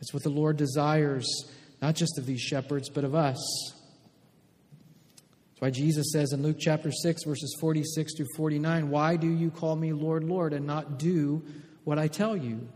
That's 0.00 0.12
what 0.12 0.22
the 0.22 0.30
Lord 0.30 0.56
desires, 0.56 1.26
not 1.80 1.94
just 1.94 2.18
of 2.18 2.26
these 2.26 2.40
shepherds, 2.40 2.88
but 2.88 3.04
of 3.04 3.14
us. 3.14 3.38
That's 5.50 5.60
why 5.60 5.70
Jesus 5.70 6.06
says 6.12 6.32
in 6.32 6.42
Luke 6.42 6.56
chapter 6.58 6.90
6, 6.90 7.24
verses 7.24 7.56
46 7.60 8.16
through 8.16 8.26
49, 8.36 8.88
Why 8.90 9.16
do 9.16 9.28
you 9.28 9.50
call 9.50 9.76
me 9.76 9.92
Lord, 9.92 10.24
Lord, 10.24 10.52
and 10.52 10.66
not 10.66 10.98
do 10.98 11.44
what 11.84 11.98
I 11.98 12.08
tell 12.08 12.36
you? 12.36 12.66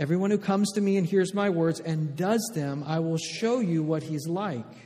Everyone 0.00 0.30
who 0.30 0.38
comes 0.38 0.72
to 0.72 0.80
me 0.80 0.96
and 0.96 1.06
hears 1.06 1.32
my 1.32 1.48
words 1.48 1.80
and 1.80 2.16
does 2.16 2.50
them, 2.54 2.84
I 2.86 2.98
will 2.98 3.16
show 3.18 3.60
you 3.60 3.82
what 3.82 4.02
he's 4.02 4.26
like. 4.26 4.85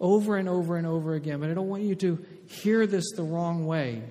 over 0.00 0.36
and 0.36 0.48
over 0.48 0.76
and 0.76 0.86
over 0.86 1.14
again, 1.14 1.40
but 1.40 1.50
I 1.50 1.54
don't 1.54 1.68
want 1.68 1.82
you 1.82 1.94
to 1.96 2.24
hear 2.46 2.86
this 2.86 3.04
the 3.16 3.22
wrong 3.22 3.66
way. 3.66 4.02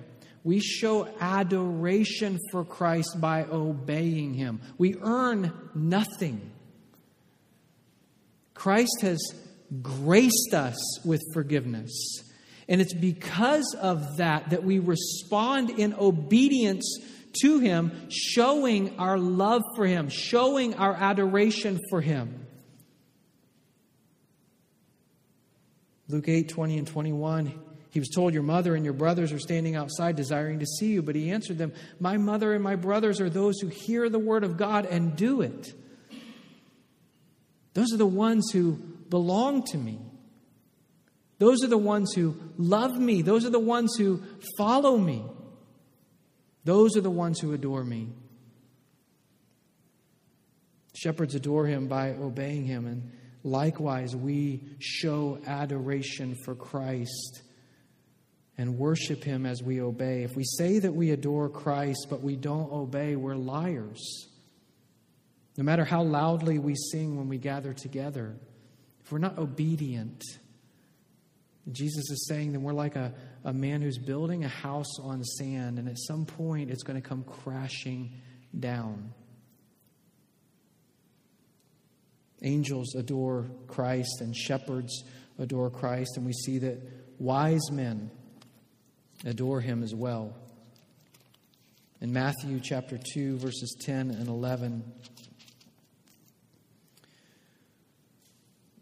We 0.44 0.60
show 0.60 1.08
adoration 1.20 2.38
for 2.50 2.64
Christ 2.64 3.20
by 3.20 3.44
obeying 3.44 4.34
Him. 4.34 4.60
We 4.78 4.96
earn 5.02 5.52
nothing. 5.74 6.52
Christ 8.54 9.00
has 9.02 9.20
graced 9.82 10.54
us 10.54 11.04
with 11.04 11.20
forgiveness. 11.32 11.90
And 12.68 12.80
it's 12.80 12.94
because 12.94 13.74
of 13.80 14.18
that 14.18 14.50
that 14.50 14.64
we 14.64 14.78
respond 14.78 15.70
in 15.70 15.92
obedience 15.94 16.98
to 17.42 17.58
Him, 17.58 18.08
showing 18.10 18.98
our 18.98 19.18
love 19.18 19.62
for 19.76 19.86
Him, 19.86 20.08
showing 20.08 20.74
our 20.74 20.94
adoration 20.94 21.80
for 21.90 22.00
Him. 22.00 22.39
Luke 26.10 26.28
8 26.28 26.48
20 26.48 26.78
and 26.78 26.86
21. 26.86 27.54
He 27.90 27.98
was 27.98 28.08
told, 28.08 28.34
Your 28.34 28.42
mother 28.42 28.74
and 28.74 28.84
your 28.84 28.94
brothers 28.94 29.32
are 29.32 29.38
standing 29.38 29.76
outside 29.76 30.16
desiring 30.16 30.60
to 30.60 30.66
see 30.66 30.88
you. 30.88 31.02
But 31.02 31.16
he 31.16 31.30
answered 31.30 31.58
them, 31.58 31.72
My 31.98 32.16
mother 32.16 32.52
and 32.52 32.62
my 32.62 32.76
brothers 32.76 33.20
are 33.20 33.30
those 33.30 33.58
who 33.60 33.68
hear 33.68 34.08
the 34.08 34.18
word 34.18 34.44
of 34.44 34.56
God 34.56 34.86
and 34.86 35.16
do 35.16 35.42
it. 35.42 35.72
Those 37.74 37.92
are 37.92 37.98
the 37.98 38.06
ones 38.06 38.50
who 38.52 38.72
belong 39.08 39.64
to 39.66 39.78
me. 39.78 39.98
Those 41.38 41.64
are 41.64 41.68
the 41.68 41.78
ones 41.78 42.12
who 42.14 42.36
love 42.58 42.96
me. 42.98 43.22
Those 43.22 43.44
are 43.46 43.50
the 43.50 43.58
ones 43.58 43.96
who 43.96 44.22
follow 44.58 44.98
me. 44.98 45.24
Those 46.64 46.96
are 46.96 47.00
the 47.00 47.10
ones 47.10 47.40
who 47.40 47.52
adore 47.52 47.82
me. 47.82 48.08
Shepherds 50.94 51.34
adore 51.34 51.66
him 51.66 51.88
by 51.88 52.10
obeying 52.10 52.66
him, 52.66 52.86
and 52.86 53.10
likewise, 53.42 54.14
we 54.14 54.60
show 54.78 55.38
adoration 55.46 56.36
for 56.44 56.54
Christ 56.54 57.42
and 58.58 58.78
worship 58.78 59.24
him 59.24 59.46
as 59.46 59.62
we 59.62 59.80
obey. 59.80 60.22
If 60.22 60.36
we 60.36 60.44
say 60.44 60.80
that 60.80 60.94
we 60.94 61.12
adore 61.12 61.48
Christ 61.48 62.08
but 62.10 62.22
we 62.22 62.36
don't 62.36 62.70
obey, 62.70 63.16
we're 63.16 63.34
liars. 63.34 64.28
No 65.56 65.64
matter 65.64 65.84
how 65.84 66.02
loudly 66.02 66.58
we 66.58 66.74
sing 66.74 67.16
when 67.16 67.28
we 67.28 67.38
gather 67.38 67.72
together, 67.72 68.36
if 69.02 69.10
we're 69.10 69.18
not 69.18 69.38
obedient, 69.38 70.22
Jesus 71.72 72.10
is 72.10 72.26
saying 72.28 72.52
that 72.52 72.60
we're 72.60 72.72
like 72.72 72.96
a, 72.96 73.12
a 73.44 73.52
man 73.52 73.82
who's 73.82 73.98
building 73.98 74.44
a 74.44 74.48
house 74.48 74.98
on 75.02 75.22
sand, 75.24 75.78
and 75.78 75.88
at 75.88 75.98
some 75.98 76.26
point 76.26 76.70
it's 76.70 76.82
going 76.82 77.00
to 77.00 77.06
come 77.06 77.24
crashing 77.24 78.12
down. 78.58 79.12
Angels 82.42 82.94
adore 82.94 83.50
Christ, 83.66 84.20
and 84.20 84.34
shepherds 84.34 85.04
adore 85.38 85.70
Christ, 85.70 86.16
and 86.16 86.24
we 86.24 86.32
see 86.32 86.58
that 86.58 86.78
wise 87.18 87.70
men 87.70 88.10
adore 89.24 89.60
him 89.60 89.82
as 89.82 89.94
well. 89.94 90.34
In 92.00 92.12
Matthew 92.12 92.60
chapter 92.60 92.98
2, 93.12 93.36
verses 93.38 93.76
10 93.82 94.10
and 94.10 94.28
11, 94.28 94.82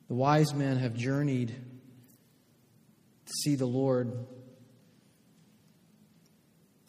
the 0.07 0.15
wise 0.15 0.55
men 0.55 0.77
have 0.77 0.95
journeyed 0.95 1.49
to 1.49 3.33
see 3.43 3.57
the 3.57 3.67
Lord. 3.67 4.13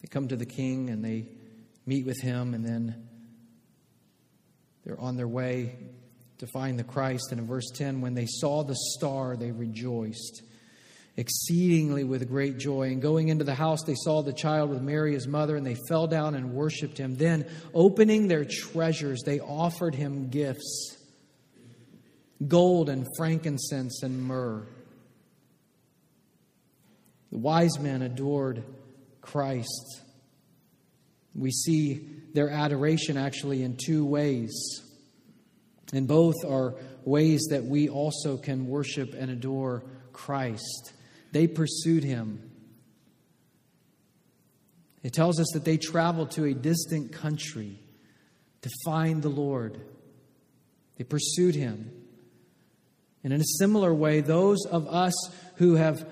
They 0.00 0.08
come 0.08 0.28
to 0.28 0.36
the 0.36 0.46
king 0.46 0.88
and 0.90 1.04
they 1.04 1.26
meet 1.84 2.06
with 2.06 2.20
him, 2.20 2.54
and 2.54 2.64
then 2.64 3.08
they're 4.84 5.00
on 5.00 5.16
their 5.16 5.28
way 5.28 5.76
to 6.40 6.46
find 6.48 6.78
the 6.78 6.84
Christ. 6.84 7.28
And 7.30 7.40
in 7.40 7.46
verse 7.46 7.70
10, 7.74 8.00
when 8.00 8.14
they 8.14 8.26
saw 8.26 8.64
the 8.64 8.76
star, 8.96 9.36
they 9.36 9.52
rejoiced 9.52 10.42
exceedingly 11.16 12.04
with 12.04 12.26
great 12.28 12.58
joy. 12.58 12.88
And 12.88 13.00
going 13.00 13.28
into 13.28 13.44
the 13.44 13.54
house, 13.54 13.84
they 13.84 13.94
saw 13.94 14.22
the 14.22 14.32
child 14.32 14.70
with 14.70 14.82
Mary, 14.82 15.14
his 15.14 15.28
mother, 15.28 15.56
and 15.56 15.66
they 15.66 15.76
fell 15.88 16.06
down 16.06 16.34
and 16.34 16.52
worshiped 16.52 16.98
him. 16.98 17.16
Then, 17.16 17.46
opening 17.74 18.28
their 18.28 18.44
treasures, 18.44 19.22
they 19.24 19.40
offered 19.40 19.94
him 19.94 20.28
gifts 20.28 20.96
gold 22.46 22.88
and 22.88 23.06
frankincense 23.18 24.02
and 24.02 24.22
myrrh. 24.22 24.66
The 27.32 27.38
wise 27.38 27.78
men 27.78 28.02
adored 28.02 28.64
Christ. 29.20 30.02
We 31.34 31.50
see 31.50 32.06
their 32.32 32.48
adoration 32.48 33.16
actually 33.16 33.62
in 33.62 33.76
two 33.76 34.04
ways. 34.04 34.82
And 35.92 36.06
both 36.06 36.36
are 36.46 36.74
ways 37.04 37.46
that 37.50 37.64
we 37.64 37.88
also 37.88 38.36
can 38.36 38.66
worship 38.66 39.14
and 39.14 39.30
adore 39.30 39.82
Christ. 40.12 40.92
They 41.32 41.46
pursued 41.46 42.04
him. 42.04 42.50
It 45.02 45.12
tells 45.12 45.40
us 45.40 45.48
that 45.54 45.64
they 45.64 45.78
traveled 45.78 46.32
to 46.32 46.44
a 46.44 46.54
distant 46.54 47.12
country 47.12 47.78
to 48.62 48.70
find 48.84 49.22
the 49.22 49.30
Lord. 49.30 49.80
They 50.98 51.04
pursued 51.04 51.54
him. 51.54 51.90
And 53.24 53.32
in 53.32 53.40
a 53.40 53.56
similar 53.58 53.92
way, 53.92 54.20
those 54.20 54.64
of 54.66 54.86
us 54.88 55.14
who 55.56 55.74
have 55.74 56.06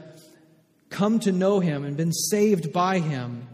come 0.91 1.21
to 1.21 1.33
know 1.33 1.61
him 1.61 1.85
and 1.85 1.97
been 1.97 2.13
saved 2.13 2.73
by 2.73 2.99
him 2.99 3.47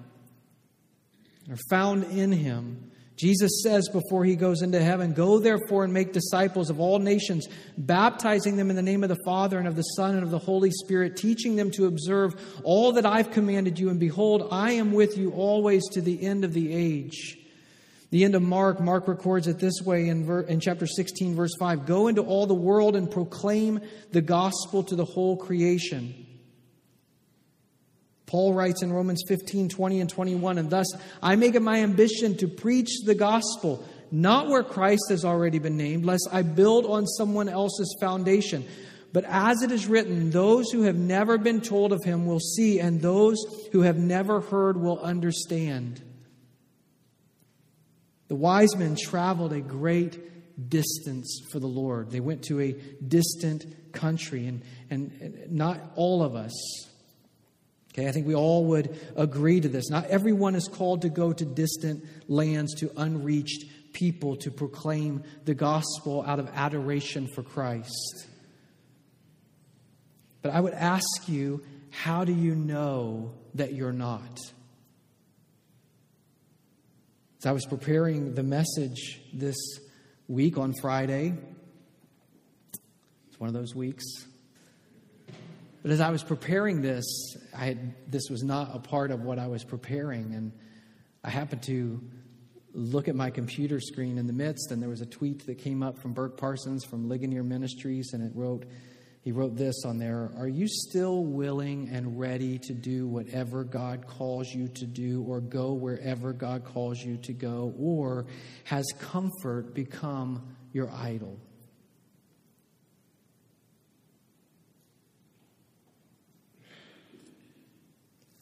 are 1.50 1.58
found 1.68 2.04
in 2.04 2.32
him 2.32 2.90
Jesus 3.16 3.62
says 3.62 3.88
before 3.88 4.24
he 4.24 4.34
goes 4.34 4.62
into 4.62 4.82
heaven, 4.82 5.12
Go 5.12 5.38
therefore 5.38 5.84
and 5.84 5.92
make 5.92 6.12
disciples 6.12 6.68
of 6.68 6.80
all 6.80 6.98
nations, 6.98 7.46
baptizing 7.78 8.56
them 8.56 8.70
in 8.70 8.76
the 8.76 8.82
name 8.82 9.04
of 9.04 9.08
the 9.08 9.22
Father 9.24 9.58
and 9.58 9.68
of 9.68 9.76
the 9.76 9.82
Son 9.82 10.14
and 10.14 10.24
of 10.24 10.30
the 10.30 10.38
Holy 10.38 10.70
Spirit, 10.70 11.16
teaching 11.16 11.54
them 11.54 11.70
to 11.72 11.86
observe 11.86 12.34
all 12.64 12.92
that 12.92 13.06
I've 13.06 13.30
commanded 13.30 13.78
you. 13.78 13.88
And 13.88 14.00
behold, 14.00 14.48
I 14.50 14.72
am 14.72 14.92
with 14.92 15.16
you 15.16 15.30
always 15.30 15.88
to 15.92 16.00
the 16.00 16.22
end 16.22 16.44
of 16.44 16.52
the 16.52 16.74
age. 16.74 17.38
The 18.10 18.24
end 18.24 18.34
of 18.34 18.42
Mark, 18.42 18.80
Mark 18.80 19.08
records 19.08 19.46
it 19.46 19.58
this 19.58 19.80
way 19.84 20.08
in, 20.08 20.24
ver, 20.24 20.42
in 20.42 20.60
chapter 20.60 20.86
16, 20.86 21.34
verse 21.34 21.54
5 21.58 21.86
Go 21.86 22.08
into 22.08 22.22
all 22.22 22.46
the 22.46 22.54
world 22.54 22.96
and 22.96 23.10
proclaim 23.10 23.80
the 24.10 24.22
gospel 24.22 24.82
to 24.84 24.96
the 24.96 25.04
whole 25.04 25.36
creation. 25.36 26.23
Paul 28.26 28.54
writes 28.54 28.82
in 28.82 28.92
Romans 28.92 29.22
15, 29.28 29.68
20, 29.68 30.00
and 30.00 30.10
21, 30.10 30.58
and 30.58 30.70
thus 30.70 30.86
I 31.22 31.36
make 31.36 31.54
it 31.54 31.62
my 31.62 31.80
ambition 31.80 32.36
to 32.38 32.48
preach 32.48 32.90
the 33.04 33.14
gospel, 33.14 33.84
not 34.10 34.48
where 34.48 34.62
Christ 34.62 35.04
has 35.10 35.24
already 35.24 35.58
been 35.58 35.76
named, 35.76 36.04
lest 36.04 36.28
I 36.32 36.42
build 36.42 36.86
on 36.86 37.06
someone 37.06 37.48
else's 37.48 37.94
foundation. 38.00 38.66
But 39.12 39.24
as 39.24 39.62
it 39.62 39.70
is 39.70 39.86
written, 39.86 40.30
those 40.30 40.70
who 40.70 40.82
have 40.82 40.96
never 40.96 41.38
been 41.38 41.60
told 41.60 41.92
of 41.92 42.02
him 42.02 42.26
will 42.26 42.40
see, 42.40 42.80
and 42.80 43.00
those 43.00 43.38
who 43.72 43.82
have 43.82 43.98
never 43.98 44.40
heard 44.40 44.80
will 44.80 44.98
understand. 45.00 46.02
The 48.28 48.34
wise 48.34 48.74
men 48.74 48.96
traveled 48.96 49.52
a 49.52 49.60
great 49.60 50.70
distance 50.70 51.40
for 51.52 51.60
the 51.60 51.66
Lord. 51.66 52.10
They 52.10 52.20
went 52.20 52.44
to 52.44 52.60
a 52.60 52.72
distant 53.06 53.92
country, 53.92 54.46
and, 54.46 54.62
and 54.90 55.50
not 55.50 55.80
all 55.94 56.22
of 56.22 56.34
us 56.34 56.52
Okay, 57.94 58.08
I 58.08 58.12
think 58.12 58.26
we 58.26 58.34
all 58.34 58.64
would 58.66 58.98
agree 59.14 59.60
to 59.60 59.68
this. 59.68 59.88
Not 59.88 60.06
everyone 60.06 60.56
is 60.56 60.66
called 60.66 61.02
to 61.02 61.08
go 61.08 61.32
to 61.32 61.44
distant 61.44 62.04
lands, 62.26 62.74
to 62.80 62.90
unreached 62.96 63.66
people, 63.92 64.34
to 64.38 64.50
proclaim 64.50 65.22
the 65.44 65.54
gospel 65.54 66.24
out 66.26 66.40
of 66.40 66.50
adoration 66.54 67.28
for 67.28 67.44
Christ. 67.44 68.26
But 70.42 70.52
I 70.52 70.60
would 70.60 70.74
ask 70.74 71.28
you, 71.28 71.62
how 71.90 72.24
do 72.24 72.32
you 72.32 72.56
know 72.56 73.32
that 73.54 73.74
you're 73.74 73.92
not? 73.92 74.40
As 77.38 77.46
I 77.46 77.52
was 77.52 77.64
preparing 77.64 78.34
the 78.34 78.42
message 78.42 79.20
this 79.32 79.56
week 80.26 80.58
on 80.58 80.72
Friday, 80.80 81.32
it's 83.28 83.38
one 83.38 83.46
of 83.46 83.54
those 83.54 83.72
weeks 83.72 84.04
but 85.84 85.90
as 85.90 86.00
I 86.00 86.08
was 86.08 86.22
preparing 86.22 86.80
this, 86.80 87.04
I 87.54 87.66
had, 87.66 87.94
this 88.10 88.30
was 88.30 88.42
not 88.42 88.74
a 88.74 88.78
part 88.78 89.10
of 89.10 89.20
what 89.20 89.38
I 89.38 89.48
was 89.48 89.64
preparing. 89.64 90.34
And 90.34 90.50
I 91.22 91.28
happened 91.28 91.62
to 91.64 92.02
look 92.72 93.06
at 93.06 93.14
my 93.14 93.28
computer 93.28 93.80
screen 93.80 94.16
in 94.16 94.26
the 94.26 94.32
midst, 94.32 94.72
and 94.72 94.80
there 94.80 94.88
was 94.88 95.02
a 95.02 95.06
tweet 95.06 95.44
that 95.44 95.58
came 95.58 95.82
up 95.82 95.98
from 95.98 96.14
Burk 96.14 96.38
Parsons 96.38 96.86
from 96.86 97.06
Ligonier 97.06 97.42
Ministries, 97.42 98.14
and 98.14 98.24
it 98.24 98.34
wrote, 98.34 98.64
he 99.20 99.30
wrote 99.30 99.56
this 99.56 99.84
on 99.84 99.98
there 99.98 100.30
Are 100.38 100.48
you 100.48 100.66
still 100.68 101.22
willing 101.22 101.90
and 101.90 102.18
ready 102.18 102.58
to 102.60 102.72
do 102.72 103.06
whatever 103.06 103.62
God 103.62 104.06
calls 104.06 104.48
you 104.48 104.68
to 104.68 104.86
do, 104.86 105.22
or 105.28 105.42
go 105.42 105.74
wherever 105.74 106.32
God 106.32 106.64
calls 106.64 106.98
you 106.98 107.18
to 107.18 107.34
go? 107.34 107.74
Or 107.78 108.24
has 108.64 108.86
comfort 108.98 109.74
become 109.74 110.56
your 110.72 110.90
idol? 110.90 111.38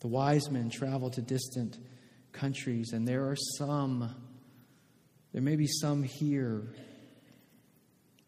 The 0.03 0.09
wise 0.09 0.51
men 0.51 0.69
travel 0.69 1.11
to 1.11 1.23
distant 1.23 1.79
countries, 2.33 2.93
and 2.93 3.07
there 3.07 3.29
are 3.29 3.37
some, 3.57 4.13
there 5.33 5.41
may 5.41 5.55
be 5.55 5.69
some 5.69 6.03
here, 6.03 6.75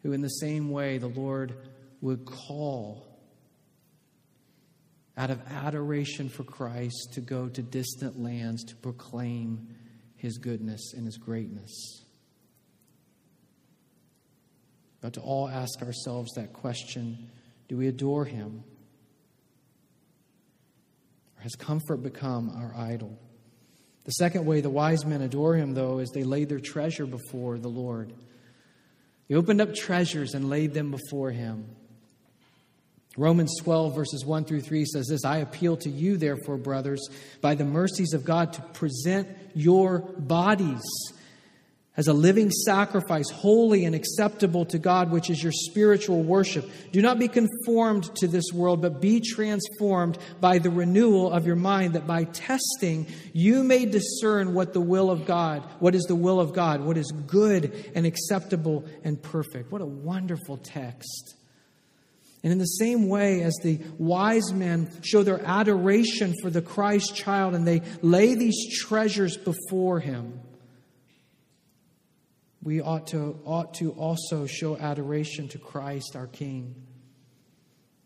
who, 0.02 0.12
in 0.12 0.20
the 0.20 0.28
same 0.28 0.70
way, 0.70 0.98
the 0.98 1.08
Lord 1.08 1.52
would 2.00 2.26
call 2.26 3.08
out 5.16 5.30
of 5.30 5.40
adoration 5.50 6.28
for 6.28 6.44
Christ 6.44 7.14
to 7.14 7.20
go 7.20 7.48
to 7.48 7.62
distant 7.62 8.22
lands 8.22 8.62
to 8.66 8.76
proclaim 8.76 9.66
his 10.14 10.38
goodness 10.38 10.92
and 10.96 11.04
his 11.04 11.16
greatness. 11.16 12.04
But 15.00 15.14
to 15.14 15.20
all 15.20 15.48
ask 15.48 15.82
ourselves 15.82 16.30
that 16.36 16.52
question 16.52 17.30
do 17.66 17.76
we 17.76 17.88
adore 17.88 18.26
him? 18.26 18.62
Has 21.44 21.56
comfort 21.56 21.98
become 21.98 22.48
our 22.56 22.74
idol? 22.74 23.18
The 24.04 24.12
second 24.12 24.46
way 24.46 24.62
the 24.62 24.70
wise 24.70 25.04
men 25.04 25.20
adore 25.20 25.54
him, 25.56 25.74
though, 25.74 25.98
is 25.98 26.08
they 26.08 26.24
laid 26.24 26.48
their 26.48 26.58
treasure 26.58 27.04
before 27.04 27.58
the 27.58 27.68
Lord. 27.68 28.14
They 29.28 29.34
opened 29.34 29.60
up 29.60 29.74
treasures 29.74 30.32
and 30.32 30.48
laid 30.48 30.72
them 30.72 30.90
before 30.90 31.32
him. 31.32 31.66
Romans 33.18 33.54
12, 33.60 33.94
verses 33.94 34.24
1 34.24 34.46
through 34.46 34.62
3 34.62 34.86
says 34.86 35.08
this 35.08 35.26
I 35.26 35.36
appeal 35.36 35.76
to 35.76 35.90
you, 35.90 36.16
therefore, 36.16 36.56
brothers, 36.56 37.06
by 37.42 37.54
the 37.54 37.66
mercies 37.66 38.14
of 38.14 38.24
God, 38.24 38.54
to 38.54 38.62
present 38.62 39.28
your 39.54 39.98
bodies 39.98 40.80
as 41.96 42.08
a 42.08 42.12
living 42.12 42.50
sacrifice, 42.50 43.30
holy 43.30 43.84
and 43.84 43.94
acceptable 43.94 44.64
to 44.66 44.78
God, 44.78 45.12
which 45.12 45.30
is 45.30 45.40
your 45.40 45.52
spiritual 45.52 46.22
worship. 46.22 46.68
Do 46.90 47.00
not 47.00 47.20
be 47.20 47.28
conformed 47.28 48.14
to 48.16 48.26
this 48.26 48.46
world, 48.52 48.82
but 48.82 49.00
be 49.00 49.20
transformed 49.20 50.18
by 50.40 50.58
the 50.58 50.70
renewal 50.70 51.30
of 51.30 51.46
your 51.46 51.56
mind, 51.56 51.94
that 51.94 52.06
by 52.06 52.24
testing 52.24 53.06
you 53.32 53.62
may 53.62 53.86
discern 53.86 54.54
what 54.54 54.72
the 54.72 54.80
will 54.80 55.08
of 55.08 55.24
God, 55.24 55.62
what 55.78 55.94
is 55.94 56.02
the 56.04 56.16
will 56.16 56.40
of 56.40 56.52
God, 56.52 56.80
what 56.80 56.96
is 56.96 57.12
good 57.28 57.92
and 57.94 58.06
acceptable 58.06 58.84
and 59.04 59.22
perfect. 59.22 59.70
What 59.70 59.80
a 59.80 59.86
wonderful 59.86 60.56
text. 60.56 61.36
And 62.42 62.52
in 62.52 62.58
the 62.58 62.64
same 62.64 63.08
way 63.08 63.42
as 63.42 63.56
the 63.62 63.80
wise 63.98 64.52
men 64.52 64.90
show 65.02 65.22
their 65.22 65.40
adoration 65.44 66.34
for 66.42 66.50
the 66.50 66.60
Christ 66.60 67.14
child 67.14 67.54
and 67.54 67.66
they 67.66 67.80
lay 68.02 68.34
these 68.34 68.76
treasures 68.80 69.38
before 69.38 70.00
him, 70.00 70.40
we 72.64 72.80
ought 72.80 73.06
to, 73.08 73.38
ought 73.44 73.74
to 73.74 73.92
also 73.92 74.46
show 74.46 74.76
adoration 74.76 75.48
to 75.48 75.58
Christ 75.58 76.16
our 76.16 76.26
King 76.26 76.74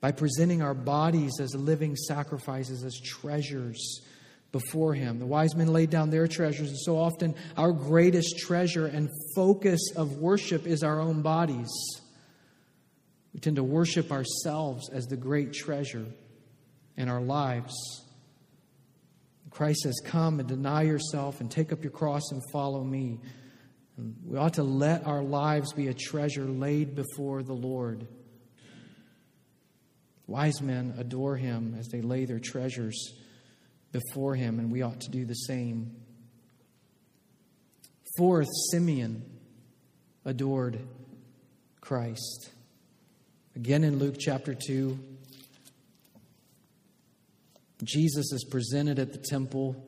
by 0.01 0.11
presenting 0.11 0.63
our 0.63 0.75
bodies 0.75 1.41
as 1.41 1.55
living 1.55 1.95
sacrifices, 1.97 2.85
as 2.85 3.01
treasures 3.01 4.03
before 4.51 4.95
Him. 4.95 5.21
The 5.21 5.27
wise 5.27 5.55
men 5.55 5.73
laid 5.73 5.91
down 5.91 6.11
their 6.11 6.27
treasures, 6.27 6.69
and 6.69 6.79
so 6.79 6.99
often 6.99 7.37
our 7.57 7.73
greatest 7.73 8.39
treasure 8.39 8.87
and 8.87 9.09
focus 9.35 9.81
of 9.97 10.17
worship 10.19 10.67
is 10.67 10.83
our 10.83 11.01
own 11.01 11.23
bodies. 11.23 11.71
We 13.33 13.41
tend 13.41 13.57
to 13.57 13.65
worship 13.65 14.11
ourselves 14.11 14.91
as 14.91 15.07
the 15.07 15.17
great 15.17 15.53
treasure 15.53 16.07
in 16.97 17.09
our 17.09 17.21
lives. 17.21 17.75
Christ 19.51 19.81
says, 19.83 20.01
Come 20.05 20.41
and 20.41 20.49
deny 20.49 20.83
yourself 20.83 21.41
and 21.41 21.51
take 21.51 21.73
up 21.73 21.83
your 21.85 21.93
cross 21.93 22.33
and 22.33 22.43
follow 22.53 22.83
me. 22.83 23.21
We 24.25 24.39
ought 24.39 24.55
to 24.55 24.63
let 24.63 25.07
our 25.07 25.23
lives 25.23 25.73
be 25.73 25.89
a 25.89 25.95
treasure 25.95 26.45
laid 26.45 26.95
before 26.95 27.43
the 27.43 27.55
Lord. 27.55 28.07
Wise 30.29 30.61
men 30.61 30.95
adore 30.99 31.37
him 31.37 31.75
as 31.79 31.89
they 31.89 32.01
lay 32.01 32.25
their 32.25 32.39
treasures 32.39 33.13
before 33.91 34.35
him, 34.35 34.61
and 34.61 34.71
we 34.71 34.83
ought 34.83 35.01
to 35.01 35.11
do 35.11 35.25
the 35.25 35.35
same. 35.35 35.97
Fourth, 38.17 38.49
Simeon 38.71 39.23
adored 40.25 40.79
Christ. 41.81 42.51
Again 43.57 43.83
in 43.83 43.99
Luke 43.99 44.17
chapter 44.19 44.55
2, 44.55 44.99
Jesus 47.83 48.33
is 48.33 48.45
presented 48.45 48.99
at 48.99 49.13
the 49.13 49.19
temple 49.19 49.88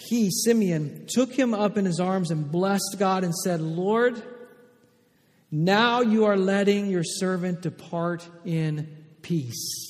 he, 0.00 0.30
Simeon, 0.30 1.06
took 1.08 1.32
him 1.32 1.54
up 1.54 1.76
in 1.76 1.84
his 1.84 2.00
arms 2.00 2.30
and 2.30 2.50
blessed 2.50 2.96
God 2.98 3.24
and 3.24 3.34
said, 3.34 3.60
Lord, 3.60 4.22
now 5.50 6.00
you 6.00 6.24
are 6.24 6.36
letting 6.36 6.86
your 6.86 7.04
servant 7.04 7.62
depart 7.62 8.26
in 8.44 8.88
peace 9.22 9.89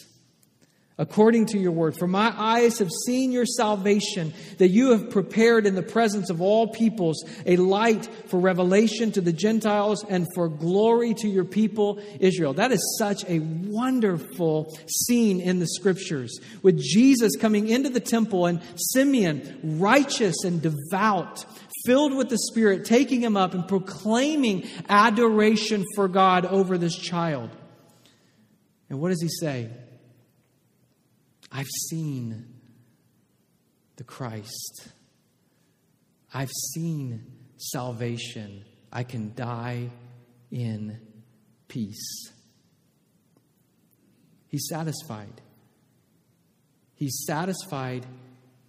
according 1.00 1.46
to 1.46 1.58
your 1.58 1.72
word. 1.72 1.96
For 1.96 2.06
my 2.06 2.32
eyes 2.36 2.78
have 2.78 2.90
seen 3.06 3.32
your 3.32 3.46
salvation, 3.46 4.34
that 4.58 4.68
you 4.68 4.90
have 4.90 5.08
prepared 5.08 5.66
in 5.66 5.74
the 5.74 5.82
presence 5.82 6.28
of 6.28 6.42
all 6.42 6.68
peoples 6.68 7.24
a 7.46 7.56
light 7.56 8.06
for 8.26 8.38
revelation 8.38 9.10
to 9.12 9.22
the 9.22 9.32
Gentiles 9.32 10.04
and 10.04 10.26
for 10.34 10.48
glory 10.48 11.14
to 11.14 11.26
your 11.26 11.46
people 11.46 12.02
Israel. 12.20 12.52
That 12.52 12.70
is 12.70 12.96
such 12.98 13.24
a 13.26 13.38
wonderful 13.38 14.76
scene 14.86 15.40
in 15.40 15.58
the 15.58 15.66
scriptures 15.66 16.38
with 16.62 16.78
Jesus 16.78 17.34
coming 17.34 17.68
into 17.68 17.88
the 17.88 18.00
temple 18.00 18.44
and 18.44 18.60
Simeon, 18.76 19.78
righteous 19.80 20.44
and 20.44 20.60
devout, 20.60 21.46
filled 21.86 22.14
with 22.14 22.28
the 22.28 22.36
Spirit, 22.36 22.84
taking 22.84 23.22
him 23.22 23.38
up 23.38 23.54
and 23.54 23.66
proclaiming 23.66 24.68
adoration 24.90 25.82
for 25.96 26.08
God 26.08 26.44
over 26.44 26.76
this 26.76 26.94
child. 26.94 27.48
And 28.90 29.00
what 29.00 29.08
does 29.08 29.22
he 29.22 29.28
say? 29.28 29.70
I've 31.52 31.68
seen 31.88 32.46
the 33.96 34.04
Christ. 34.04 34.88
I've 36.32 36.50
seen 36.74 37.26
salvation. 37.56 38.64
I 38.92 39.02
can 39.02 39.34
die 39.34 39.90
in 40.50 41.00
peace. 41.68 42.32
He's 44.48 44.66
satisfied. 44.68 45.40
He's 46.94 47.24
satisfied 47.26 48.04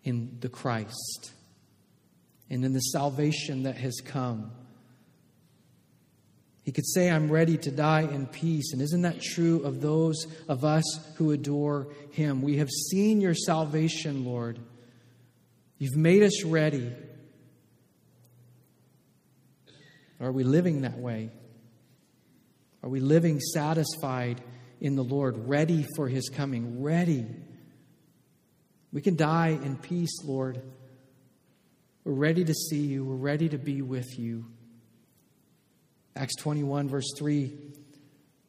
in 0.03 0.37
the 0.39 0.49
Christ 0.49 1.31
and 2.49 2.63
in 2.63 2.73
the 2.73 2.79
salvation 2.79 3.63
that 3.63 3.77
has 3.77 3.99
come. 4.03 4.51
He 6.63 6.71
could 6.71 6.86
say, 6.86 7.10
I'm 7.10 7.32
ready 7.32 7.58
to 7.58 7.71
die 7.71 8.02
in 8.02 8.28
peace. 8.28 8.71
And 8.74 8.82
isn't 8.82 9.02
that 9.02 9.21
true 9.21 9.63
of 9.63 9.82
those 9.82 10.28
of 10.47 10.63
us 10.63 10.84
who 11.15 11.32
adore 11.32 11.88
Him? 12.12 12.41
We 12.41 12.58
have 12.58 12.69
seen 12.69 13.19
your 13.19 13.34
salvation, 13.34 14.26
Lord. 14.26 14.60
You've 15.80 15.95
made 15.95 16.21
us 16.21 16.43
ready. 16.43 16.93
Are 20.19 20.32
we 20.32 20.43
living 20.43 20.82
that 20.82 21.00
way? 21.00 21.32
Are 22.84 22.89
we 22.89 23.00
living 23.00 23.39
satisfied 23.39 24.41
in 24.80 24.95
the 24.95 25.04
Lord, 25.04 25.47
ready 25.47 25.88
for 25.95 26.08
His 26.08 26.30
coming? 26.30 26.84
Ready. 26.84 27.26
We 28.93 29.02
can 29.02 29.15
die 29.15 29.50
in 29.50 29.78
peace, 29.78 30.24
Lord. 30.24 30.62
We're 32.04 32.13
ready 32.13 32.43
to 32.43 32.54
see 32.54 32.82
you, 32.82 33.06
we're 33.06 33.15
ready 33.15 33.50
to 33.50 33.58
be 33.58 33.82
with 33.82 34.19
you. 34.19 34.45
Acts 36.15 36.36
21, 36.38 36.89
verse 36.89 37.12
3. 37.17 37.52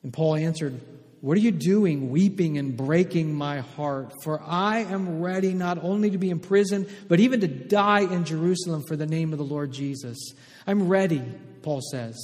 And 0.02 0.12
Paul 0.12 0.36
answered, 0.36 0.80
What 1.20 1.36
are 1.36 1.40
you 1.40 1.52
doing, 1.52 2.10
weeping 2.10 2.58
and 2.58 2.76
breaking 2.76 3.34
my 3.34 3.60
heart? 3.60 4.12
For 4.24 4.42
I 4.44 4.80
am 4.80 5.20
ready 5.20 5.54
not 5.54 5.82
only 5.82 6.10
to 6.10 6.18
be 6.18 6.30
imprisoned, 6.30 6.88
but 7.08 7.20
even 7.20 7.40
to 7.40 7.48
die 7.48 8.00
in 8.00 8.24
Jerusalem 8.24 8.82
for 8.86 8.96
the 8.96 9.06
name 9.06 9.32
of 9.32 9.38
the 9.38 9.44
Lord 9.44 9.72
Jesus. 9.72 10.18
I'm 10.66 10.88
ready, 10.88 11.22
Paul 11.62 11.80
says. 11.80 12.16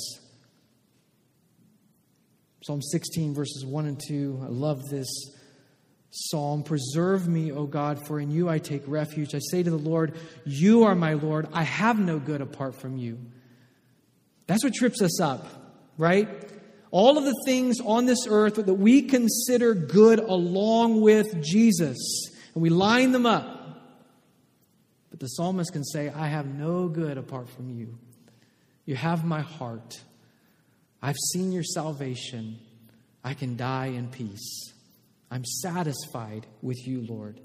Psalm 2.64 2.82
16, 2.82 3.34
verses 3.34 3.64
1 3.64 3.86
and 3.86 4.00
2. 4.08 4.40
I 4.42 4.48
love 4.48 4.82
this 4.90 5.08
psalm. 6.10 6.62
Preserve 6.62 7.28
me, 7.28 7.52
O 7.52 7.64
God, 7.64 8.04
for 8.06 8.18
in 8.18 8.30
you 8.30 8.48
I 8.48 8.58
take 8.58 8.82
refuge. 8.86 9.34
I 9.34 9.38
say 9.50 9.62
to 9.62 9.70
the 9.70 9.76
Lord, 9.76 10.16
You 10.44 10.84
are 10.84 10.94
my 10.94 11.14
Lord. 11.14 11.48
I 11.52 11.62
have 11.62 11.98
no 11.98 12.18
good 12.18 12.40
apart 12.40 12.74
from 12.74 12.96
you. 12.96 13.18
That's 14.48 14.64
what 14.64 14.74
trips 14.74 15.00
us 15.02 15.20
up, 15.20 15.46
right? 15.98 16.28
All 16.90 17.18
of 17.18 17.24
the 17.24 17.34
things 17.44 17.80
on 17.80 18.06
this 18.06 18.26
earth 18.26 18.54
that 18.54 18.74
we 18.74 19.02
consider 19.02 19.74
good 19.74 20.18
along 20.18 21.02
with 21.02 21.42
Jesus, 21.42 21.98
and 22.54 22.62
we 22.62 22.70
line 22.70 23.12
them 23.12 23.26
up. 23.26 23.44
But 25.10 25.20
the 25.20 25.26
psalmist 25.26 25.72
can 25.72 25.84
say, 25.84 26.08
I 26.08 26.28
have 26.28 26.46
no 26.46 26.88
good 26.88 27.18
apart 27.18 27.50
from 27.50 27.70
you. 27.70 27.98
You 28.86 28.96
have 28.96 29.22
my 29.22 29.42
heart. 29.42 30.02
I've 31.02 31.18
seen 31.32 31.52
your 31.52 31.62
salvation. 31.62 32.58
I 33.22 33.34
can 33.34 33.54
die 33.56 33.88
in 33.88 34.08
peace. 34.08 34.72
I'm 35.30 35.44
satisfied 35.44 36.46
with 36.62 36.86
you, 36.86 37.04
Lord. 37.06 37.38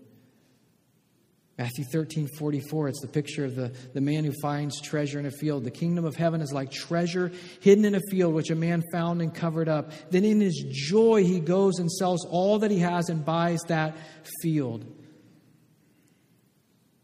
Matthew 1.58 1.86
13, 1.86 2.28
44, 2.40 2.88
it's 2.88 3.02
the 3.02 3.08
picture 3.08 3.46
of 3.46 3.56
the, 3.56 3.72
the 3.94 4.02
man 4.02 4.24
who 4.24 4.34
finds 4.42 4.82
treasure 4.82 5.20
in 5.20 5.28
a 5.28 5.32
field. 5.32 5.64
The 5.64 5.72
kingdom 5.72 6.04
of 6.04 6.16
heaven 6.16 6.42
is 6.42 6.52
like 6.52 6.72
treasure 6.72 7.32
hidden 7.60 7.86
in 7.86 7.94
a 7.94 8.02
field, 8.10 8.34
which 8.34 8.50
a 8.50 8.56
man 8.56 8.82
found 8.92 9.22
and 9.22 9.34
covered 9.34 9.70
up. 9.70 9.92
Then 10.10 10.26
in 10.26 10.42
his 10.42 10.66
joy, 10.72 11.24
he 11.24 11.40
goes 11.40 11.78
and 11.78 11.92
sells 11.92 12.26
all 12.26 12.58
that 12.60 12.72
he 12.72 12.80
has 12.80 13.10
and 13.10 13.24
buys 13.24 13.60
that 13.68 13.96
field. 14.42 14.84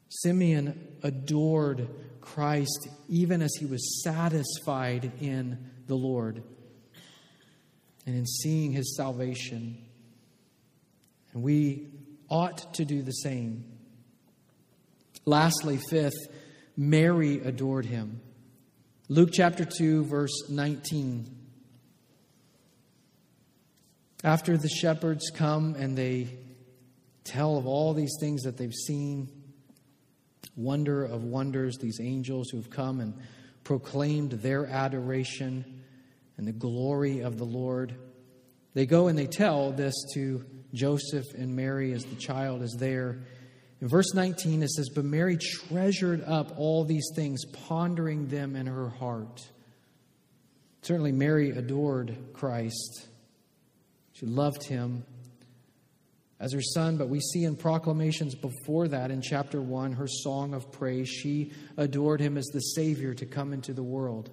Simeon 0.09 0.97
adored 1.03 1.87
Christ 2.19 2.89
even 3.07 3.43
as 3.43 3.53
he 3.59 3.67
was 3.67 4.03
satisfied 4.03 5.11
in 5.21 5.69
the 5.85 5.95
Lord 5.95 6.43
and 8.07 8.15
in 8.15 8.25
seeing 8.25 8.71
his 8.71 8.95
salvation. 8.97 9.77
And 11.33 11.43
we 11.43 11.89
ought 12.29 12.73
to 12.73 12.85
do 12.85 13.03
the 13.03 13.11
same. 13.11 13.63
Lastly, 15.29 15.77
fifth, 15.77 16.27
Mary 16.75 17.39
adored 17.41 17.85
him. 17.85 18.19
Luke 19.09 19.29
chapter 19.31 19.63
2, 19.63 20.05
verse 20.05 20.49
19. 20.49 21.29
After 24.23 24.57
the 24.57 24.67
shepherds 24.67 25.29
come 25.29 25.75
and 25.75 25.95
they 25.95 26.29
tell 27.25 27.57
of 27.57 27.67
all 27.67 27.93
these 27.93 28.15
things 28.19 28.41
that 28.41 28.57
they've 28.57 28.73
seen, 28.73 29.29
wonder 30.55 31.05
of 31.05 31.23
wonders, 31.23 31.77
these 31.77 31.99
angels 32.01 32.49
who 32.49 32.57
have 32.57 32.71
come 32.71 32.99
and 32.99 33.13
proclaimed 33.63 34.31
their 34.31 34.65
adoration 34.65 35.83
and 36.37 36.47
the 36.47 36.51
glory 36.51 37.19
of 37.19 37.37
the 37.37 37.45
Lord, 37.45 37.93
they 38.73 38.87
go 38.87 39.09
and 39.09 39.15
they 39.15 39.27
tell 39.27 39.73
this 39.73 39.93
to 40.15 40.43
Joseph 40.73 41.27
and 41.37 41.55
Mary 41.55 41.93
as 41.93 42.03
the 42.03 42.15
child 42.15 42.63
is 42.63 42.75
there. 42.79 43.19
In 43.81 43.87
verse 43.87 44.13
19, 44.13 44.61
it 44.61 44.69
says, 44.69 44.89
But 44.89 45.05
Mary 45.05 45.37
treasured 45.37 46.23
up 46.25 46.53
all 46.57 46.83
these 46.83 47.09
things, 47.15 47.45
pondering 47.45 48.27
them 48.27 48.55
in 48.55 48.67
her 48.67 48.89
heart. 48.89 49.41
Certainly, 50.81 51.13
Mary 51.13 51.51
adored 51.51 52.17
Christ. 52.33 53.07
She 54.13 54.25
loved 54.25 54.63
him 54.63 55.05
as 56.39 56.53
her 56.53 56.61
son, 56.61 56.97
but 56.97 57.09
we 57.09 57.19
see 57.19 57.43
in 57.43 57.55
proclamations 57.55 58.35
before 58.35 58.87
that 58.89 59.11
in 59.11 59.21
chapter 59.21 59.61
1, 59.61 59.93
her 59.93 60.07
song 60.07 60.53
of 60.53 60.71
praise, 60.71 61.09
she 61.09 61.51
adored 61.77 62.19
him 62.21 62.37
as 62.37 62.45
the 62.47 62.59
Savior 62.59 63.13
to 63.13 63.25
come 63.25 63.53
into 63.53 63.73
the 63.73 63.83
world. 63.83 64.29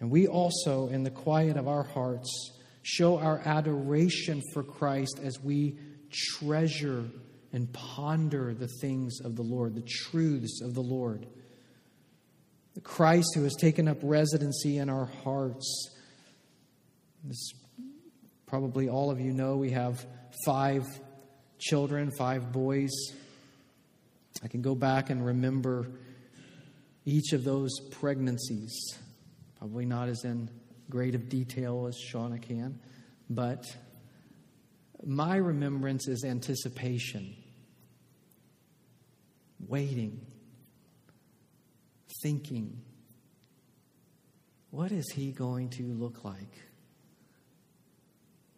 And 0.00 0.10
we 0.10 0.26
also, 0.26 0.88
in 0.88 1.04
the 1.04 1.10
quiet 1.10 1.56
of 1.56 1.68
our 1.68 1.84
hearts, 1.84 2.52
show 2.82 3.18
our 3.18 3.40
adoration 3.44 4.42
for 4.52 4.62
Christ 4.62 5.20
as 5.22 5.40
we 5.40 5.78
treasure 6.12 7.04
and 7.52 7.72
ponder 7.72 8.54
the 8.54 8.68
things 8.80 9.20
of 9.20 9.36
the 9.36 9.42
Lord, 9.42 9.74
the 9.74 9.86
truths 9.86 10.60
of 10.62 10.74
the 10.74 10.80
Lord. 10.80 11.26
The 12.74 12.80
Christ 12.80 13.28
who 13.34 13.42
has 13.42 13.54
taken 13.54 13.88
up 13.88 13.98
residency 14.02 14.78
in 14.78 14.88
our 14.88 15.04
hearts. 15.24 15.90
This, 17.24 17.52
probably 18.46 18.88
all 18.88 19.10
of 19.10 19.20
you 19.20 19.32
know 19.32 19.56
we 19.56 19.70
have 19.72 20.06
five 20.46 20.86
children, 21.58 22.10
five 22.16 22.50
boys. 22.50 22.90
I 24.42 24.48
can 24.48 24.62
go 24.62 24.74
back 24.74 25.10
and 25.10 25.24
remember 25.24 25.86
each 27.04 27.32
of 27.32 27.44
those 27.44 27.78
pregnancies. 27.90 28.72
Probably 29.58 29.84
not 29.84 30.08
as 30.08 30.24
in 30.24 30.48
great 30.88 31.14
of 31.14 31.28
detail 31.28 31.86
as 31.86 31.96
Shauna 31.96 32.40
can, 32.40 32.80
but 33.28 33.64
my 35.04 35.36
remembrance 35.36 36.08
is 36.08 36.24
anticipation, 36.24 37.36
waiting, 39.66 40.26
thinking. 42.22 42.80
What 44.70 44.92
is 44.92 45.10
he 45.12 45.32
going 45.32 45.70
to 45.70 45.82
look 45.82 46.24
like? 46.24 46.58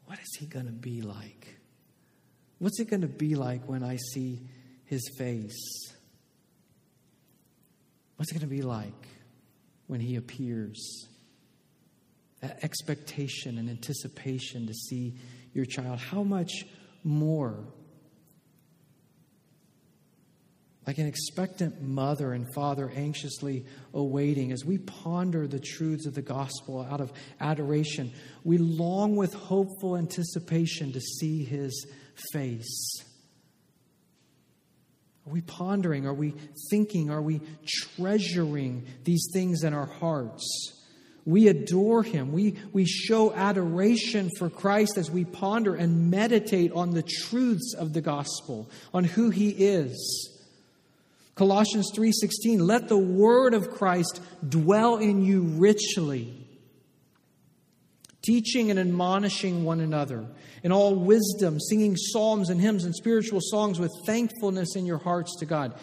What 0.04 0.18
is 0.18 0.36
he 0.38 0.46
going 0.46 0.66
to 0.66 0.72
be 0.72 1.02
like? 1.02 1.58
What's 2.58 2.78
it 2.78 2.88
going 2.88 3.02
to 3.02 3.08
be 3.08 3.34
like 3.34 3.68
when 3.68 3.82
I 3.82 3.96
see 3.96 4.40
his 4.84 5.02
face? 5.18 5.58
What's 8.16 8.30
it 8.30 8.34
going 8.34 8.48
to 8.48 8.54
be 8.54 8.62
like 8.62 9.08
when 9.86 10.00
he 10.00 10.16
appears? 10.16 11.08
That 12.40 12.62
expectation 12.62 13.58
and 13.58 13.68
anticipation 13.68 14.66
to 14.66 14.74
see 14.74 15.14
your 15.54 15.64
child, 15.64 15.98
how 15.98 16.22
much 16.22 16.66
more? 17.02 17.64
Like 20.86 20.98
an 20.98 21.06
expectant 21.06 21.80
mother 21.80 22.34
and 22.34 22.46
father 22.54 22.92
anxiously 22.94 23.64
awaiting, 23.94 24.52
as 24.52 24.64
we 24.66 24.76
ponder 24.76 25.46
the 25.46 25.58
truths 25.58 26.06
of 26.06 26.14
the 26.14 26.20
gospel 26.20 26.86
out 26.90 27.00
of 27.00 27.10
adoration, 27.40 28.12
we 28.42 28.58
long 28.58 29.16
with 29.16 29.32
hopeful 29.32 29.96
anticipation 29.96 30.92
to 30.92 31.00
see 31.00 31.42
his 31.44 31.86
face. 32.32 33.02
Are 35.26 35.32
we 35.32 35.40
pondering? 35.40 36.06
Are 36.06 36.12
we 36.12 36.34
thinking? 36.70 37.10
Are 37.10 37.22
we 37.22 37.40
treasuring 37.96 38.84
these 39.04 39.26
things 39.32 39.64
in 39.64 39.72
our 39.72 39.86
hearts? 39.86 40.83
We 41.26 41.48
adore 41.48 42.02
him. 42.02 42.32
We, 42.32 42.56
we 42.72 42.84
show 42.84 43.32
adoration 43.32 44.30
for 44.38 44.50
Christ 44.50 44.98
as 44.98 45.10
we 45.10 45.24
ponder 45.24 45.74
and 45.74 46.10
meditate 46.10 46.72
on 46.72 46.90
the 46.90 47.02
truths 47.02 47.74
of 47.74 47.94
the 47.94 48.02
gospel, 48.02 48.68
on 48.92 49.04
who 49.04 49.30
he 49.30 49.50
is. 49.50 50.30
Colossians 51.34 51.90
3:16 51.94 52.60
Let 52.60 52.88
the 52.88 52.98
word 52.98 53.54
of 53.54 53.70
Christ 53.70 54.20
dwell 54.46 54.98
in 54.98 55.24
you 55.24 55.42
richly 55.42 56.44
teaching 58.22 58.70
and 58.70 58.80
admonishing 58.80 59.64
one 59.64 59.80
another 59.80 60.24
in 60.62 60.72
all 60.72 60.94
wisdom 60.94 61.60
singing 61.60 61.94
psalms 61.94 62.48
and 62.48 62.58
hymns 62.58 62.84
and 62.84 62.94
spiritual 62.94 63.40
songs 63.42 63.78
with 63.78 63.92
thankfulness 64.06 64.76
in 64.76 64.86
your 64.86 64.96
hearts 64.96 65.36
to 65.38 65.44
God 65.44 65.74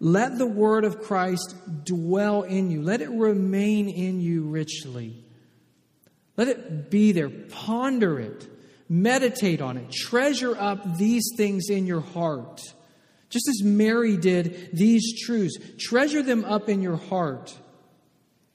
let 0.00 0.38
the 0.38 0.46
word 0.46 0.84
of 0.84 1.02
Christ 1.02 1.56
dwell 1.84 2.42
in 2.42 2.70
you. 2.70 2.82
Let 2.82 3.00
it 3.00 3.10
remain 3.10 3.88
in 3.88 4.20
you 4.20 4.42
richly. 4.42 5.24
Let 6.36 6.48
it 6.48 6.90
be 6.90 7.12
there. 7.12 7.28
Ponder 7.28 8.20
it. 8.20 8.48
Meditate 8.88 9.60
on 9.60 9.76
it. 9.76 9.90
Treasure 9.90 10.56
up 10.56 10.96
these 10.96 11.28
things 11.36 11.68
in 11.68 11.86
your 11.86 12.00
heart. 12.00 12.60
Just 13.28 13.48
as 13.48 13.62
Mary 13.62 14.16
did 14.16 14.70
these 14.72 15.20
truths, 15.20 15.58
treasure 15.78 16.22
them 16.22 16.44
up 16.44 16.68
in 16.68 16.80
your 16.80 16.96
heart. 16.96 17.54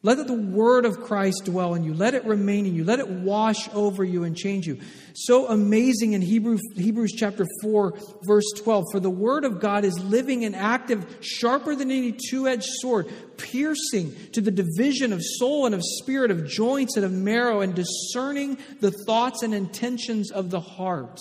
Let 0.05 0.27
the 0.27 0.33
word 0.33 0.83
of 0.83 0.99
Christ 0.99 1.45
dwell 1.45 1.75
in 1.75 1.85
you. 1.85 1.93
Let 1.93 2.13
it 2.13 2.25
remain 2.25 2.65
in 2.65 2.75
you. 2.75 2.83
Let 2.83 2.99
it 2.99 3.07
wash 3.07 3.69
over 3.69 4.03
you 4.03 4.25
and 4.25 4.35
change 4.35 4.67
you. 4.67 4.77
So 5.13 5.47
amazing 5.47 6.11
in 6.11 6.21
Hebrew, 6.21 6.59
Hebrews 6.75 7.13
chapter 7.13 7.45
4, 7.61 7.97
verse 8.23 8.51
12. 8.57 8.83
For 8.91 8.99
the 8.99 9.09
word 9.09 9.45
of 9.45 9.61
God 9.61 9.85
is 9.85 9.97
living 10.03 10.43
and 10.43 10.57
active, 10.57 11.19
sharper 11.21 11.73
than 11.73 11.89
any 11.89 12.11
two 12.11 12.49
edged 12.49 12.67
sword, 12.67 13.09
piercing 13.37 14.13
to 14.33 14.41
the 14.41 14.51
division 14.51 15.13
of 15.13 15.21
soul 15.23 15.65
and 15.65 15.73
of 15.73 15.81
spirit, 15.81 16.31
of 16.31 16.49
joints 16.49 16.97
and 16.97 17.05
of 17.05 17.13
marrow, 17.13 17.61
and 17.61 17.73
discerning 17.73 18.57
the 18.81 18.91
thoughts 18.91 19.41
and 19.41 19.53
intentions 19.53 20.31
of 20.31 20.49
the 20.49 20.59
heart. 20.59 21.17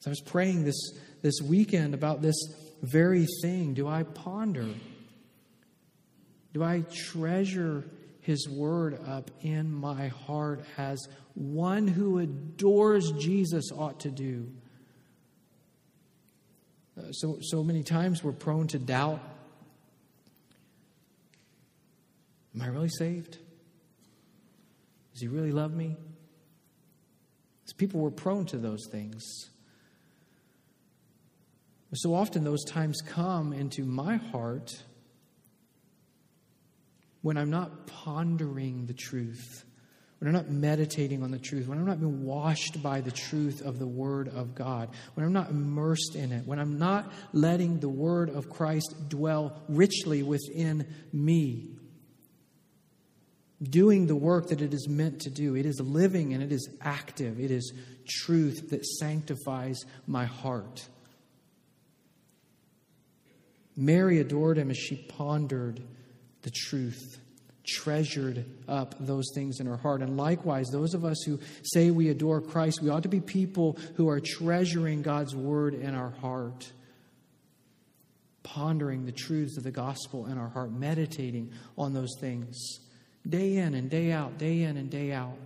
As 0.00 0.08
I 0.08 0.10
was 0.10 0.22
praying 0.22 0.64
this, 0.64 0.98
this 1.22 1.40
weekend 1.40 1.94
about 1.94 2.20
this 2.20 2.36
very 2.82 3.28
thing, 3.42 3.74
do 3.74 3.86
I 3.86 4.02
ponder? 4.02 4.66
Do 6.52 6.62
I 6.62 6.84
treasure 7.12 7.84
His 8.20 8.48
Word 8.48 9.00
up 9.06 9.30
in 9.42 9.72
my 9.72 10.08
heart 10.08 10.64
as 10.76 11.08
one 11.34 11.86
who 11.86 12.18
adores 12.18 13.12
Jesus 13.12 13.70
ought 13.72 14.00
to 14.00 14.10
do? 14.10 14.50
Uh, 16.98 17.12
so, 17.12 17.38
so 17.40 17.62
many 17.62 17.82
times 17.82 18.24
we're 18.24 18.32
prone 18.32 18.66
to 18.68 18.78
doubt. 18.78 19.20
Am 22.54 22.62
I 22.62 22.66
really 22.66 22.88
saved? 22.88 23.38
Does 25.12 25.22
He 25.22 25.28
really 25.28 25.52
love 25.52 25.72
me? 25.72 25.96
As 27.66 27.72
people 27.72 28.00
were 28.00 28.10
prone 28.10 28.46
to 28.46 28.58
those 28.58 28.86
things. 28.90 29.24
So 31.92 32.14
often 32.14 32.44
those 32.44 32.64
times 32.64 33.00
come 33.00 33.52
into 33.52 33.84
my 33.84 34.16
heart 34.16 34.82
when 37.22 37.36
I'm 37.36 37.50
not 37.50 37.86
pondering 37.86 38.86
the 38.86 38.94
truth, 38.94 39.64
when 40.18 40.28
I'm 40.28 40.34
not 40.34 40.50
meditating 40.50 41.22
on 41.22 41.30
the 41.30 41.38
truth, 41.38 41.66
when 41.66 41.78
I'm 41.78 41.86
not 41.86 42.00
being 42.00 42.24
washed 42.24 42.82
by 42.82 43.00
the 43.00 43.10
truth 43.10 43.62
of 43.62 43.78
the 43.78 43.86
Word 43.86 44.28
of 44.28 44.54
God, 44.54 44.90
when 45.14 45.24
I'm 45.24 45.32
not 45.32 45.50
immersed 45.50 46.14
in 46.14 46.32
it, 46.32 46.46
when 46.46 46.58
I'm 46.58 46.78
not 46.78 47.12
letting 47.32 47.80
the 47.80 47.88
Word 47.88 48.30
of 48.30 48.50
Christ 48.50 48.94
dwell 49.08 49.62
richly 49.68 50.22
within 50.22 50.86
me, 51.12 51.70
doing 53.62 54.06
the 54.06 54.16
work 54.16 54.48
that 54.48 54.62
it 54.62 54.72
is 54.72 54.88
meant 54.88 55.20
to 55.22 55.30
do. 55.30 55.54
It 55.54 55.66
is 55.66 55.80
living 55.80 56.32
and 56.32 56.42
it 56.42 56.52
is 56.52 56.68
active, 56.80 57.40
it 57.40 57.50
is 57.50 57.72
truth 58.06 58.70
that 58.70 58.84
sanctifies 58.84 59.84
my 60.06 60.24
heart. 60.24 60.86
Mary 63.76 64.18
adored 64.18 64.58
him 64.58 64.70
as 64.70 64.76
she 64.76 64.96
pondered 64.96 65.80
the 66.42 66.50
truth, 66.50 67.18
treasured 67.66 68.44
up 68.68 68.94
those 68.98 69.26
things 69.34 69.60
in 69.60 69.66
her 69.66 69.76
heart. 69.76 70.02
And 70.02 70.16
likewise, 70.16 70.66
those 70.72 70.94
of 70.94 71.04
us 71.04 71.22
who 71.24 71.38
say 71.62 71.90
we 71.90 72.08
adore 72.08 72.40
Christ, 72.40 72.82
we 72.82 72.88
ought 72.88 73.02
to 73.02 73.08
be 73.08 73.20
people 73.20 73.78
who 73.96 74.08
are 74.08 74.20
treasuring 74.20 75.02
God's 75.02 75.34
word 75.34 75.74
in 75.74 75.94
our 75.94 76.10
heart, 76.10 76.70
pondering 78.42 79.04
the 79.04 79.12
truths 79.12 79.56
of 79.56 79.64
the 79.64 79.70
gospel 79.70 80.26
in 80.26 80.38
our 80.38 80.48
heart, 80.48 80.72
meditating 80.72 81.52
on 81.76 81.92
those 81.92 82.16
things 82.20 82.80
day 83.28 83.56
in 83.56 83.74
and 83.74 83.90
day 83.90 84.12
out, 84.12 84.38
day 84.38 84.62
in 84.62 84.76
and 84.76 84.90
day 84.90 85.12
out. 85.12 85.36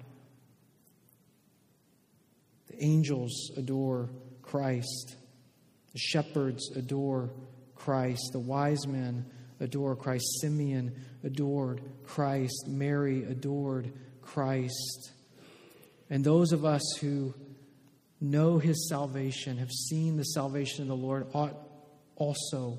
The 2.68 2.84
angels 2.84 3.50
adore 3.56 4.08
Christ. 4.42 5.16
The 5.92 5.98
shepherds 5.98 6.70
adore 6.76 7.30
Christ. 7.74 8.30
The 8.32 8.38
wise 8.38 8.86
men 8.86 9.26
adore 9.60 9.96
Christ. 9.96 10.24
Simeon 10.40 10.94
adored 11.22 11.82
Christ. 12.04 12.66
Mary 12.68 13.24
adored 13.24 13.92
Christ. 14.22 15.12
And 16.10 16.24
those 16.24 16.52
of 16.52 16.64
us 16.64 16.96
who 17.00 17.34
know 18.20 18.58
his 18.58 18.88
salvation, 18.88 19.58
have 19.58 19.70
seen 19.70 20.16
the 20.16 20.24
salvation 20.24 20.82
of 20.82 20.88
the 20.88 20.96
Lord, 20.96 21.26
ought 21.34 21.56
also 22.16 22.78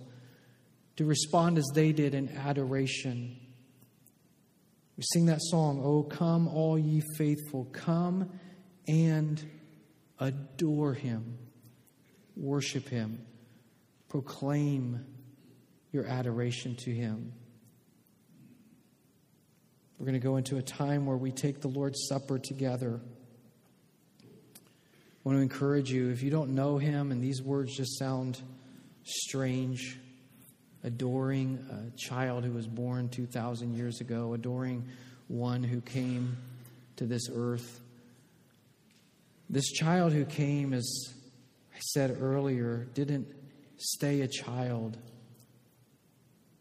to 0.97 1.05
respond 1.05 1.57
as 1.57 1.69
they 1.73 1.91
did 1.91 2.15
in 2.15 2.29
adoration. 2.29 3.37
We 4.97 5.03
sing 5.11 5.25
that 5.25 5.41
song, 5.41 5.81
Oh, 5.83 6.03
come, 6.03 6.47
all 6.47 6.79
ye 6.79 7.01
faithful, 7.17 7.65
come 7.65 8.29
and 8.87 9.43
adore 10.19 10.93
him, 10.93 11.37
worship 12.35 12.87
him. 12.87 13.25
Proclaim 14.07 15.05
your 15.95 16.05
adoration 16.05 16.75
to 16.75 16.91
Him. 16.91 17.31
We're 19.97 20.05
going 20.05 20.19
to 20.19 20.23
go 20.23 20.35
into 20.35 20.57
a 20.57 20.61
time 20.61 21.05
where 21.05 21.15
we 21.15 21.31
take 21.31 21.61
the 21.61 21.69
Lord's 21.69 22.05
Supper 22.09 22.37
together. 22.37 22.99
I 24.21 24.25
want 25.23 25.37
to 25.37 25.41
encourage 25.41 25.89
you 25.89 26.09
if 26.09 26.21
you 26.21 26.29
don't 26.29 26.53
know 26.53 26.77
Him 26.77 27.11
and 27.11 27.23
these 27.23 27.41
words 27.41 27.75
just 27.75 27.97
sound 27.97 28.39
strange, 29.05 29.97
adoring 30.83 31.65
a 31.71 31.97
child 31.97 32.43
who 32.43 32.51
was 32.51 32.67
born 32.67 33.07
2,000 33.07 33.73
years 33.73 34.01
ago, 34.01 34.33
adoring 34.33 34.83
one 35.29 35.63
who 35.63 35.79
came 35.79 36.35
to 36.97 37.05
this 37.05 37.29
earth. 37.33 37.79
This 39.49 39.71
child 39.71 40.11
who 40.11 40.25
came, 40.25 40.73
as 40.73 41.13
I 41.73 41.79
said 41.79 42.17
earlier, 42.19 42.85
didn't 42.93 43.27
stay 43.77 44.21
a 44.21 44.27
child. 44.27 44.97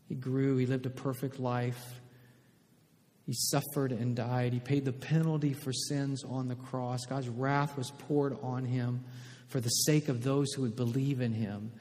He 0.09 0.15
grew, 0.15 0.57
he 0.57 0.67
lived 0.67 0.87
a 0.87 0.91
perfect 0.91 1.39
life. 1.39 2.01
He 3.27 3.33
suffered 3.33 3.93
and 3.93 4.15
died. 4.15 4.53
He 4.53 4.61
paid 4.61 4.85
the 4.85 4.93
penalty 4.93 5.55
for 5.55 5.73
sins 5.73 6.25
on 6.25 6.49
the 6.49 6.57
cross. 6.57 7.07
God's 7.07 7.29
wrath 7.29 7.77
was 7.77 7.91
poured 7.91 8.37
on 8.43 8.65
him 8.67 9.05
for 9.49 9.61
the 9.61 9.71
sake 9.71 10.09
of 10.09 10.23
those 10.23 10.53
who 10.53 10.63
would 10.63 10.77
believe 10.77 11.21
in 11.21 11.33
him. 11.33 11.73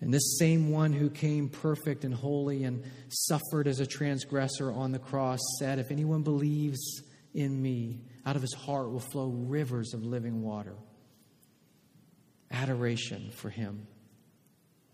And 0.00 0.12
this 0.12 0.36
same 0.38 0.70
one 0.70 0.92
who 0.92 1.08
came 1.08 1.48
perfect 1.48 2.04
and 2.04 2.12
holy 2.12 2.64
and 2.64 2.82
suffered 3.08 3.68
as 3.68 3.78
a 3.78 3.86
transgressor 3.86 4.72
on 4.72 4.90
the 4.92 4.98
cross 4.98 5.38
said, 5.58 5.78
If 5.78 5.90
anyone 5.90 6.22
believes 6.22 7.02
in 7.34 7.62
me, 7.62 8.00
out 8.26 8.36
of 8.36 8.42
his 8.42 8.52
heart 8.52 8.90
will 8.90 9.00
flow 9.00 9.28
rivers 9.28 9.94
of 9.94 10.04
living 10.04 10.42
water. 10.42 10.74
Adoration 12.50 13.30
for 13.30 13.48
him. 13.48 13.86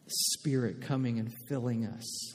Spirit 0.09 0.83
coming 0.83 1.19
and 1.19 1.33
filling 1.49 1.87
us. 1.87 2.35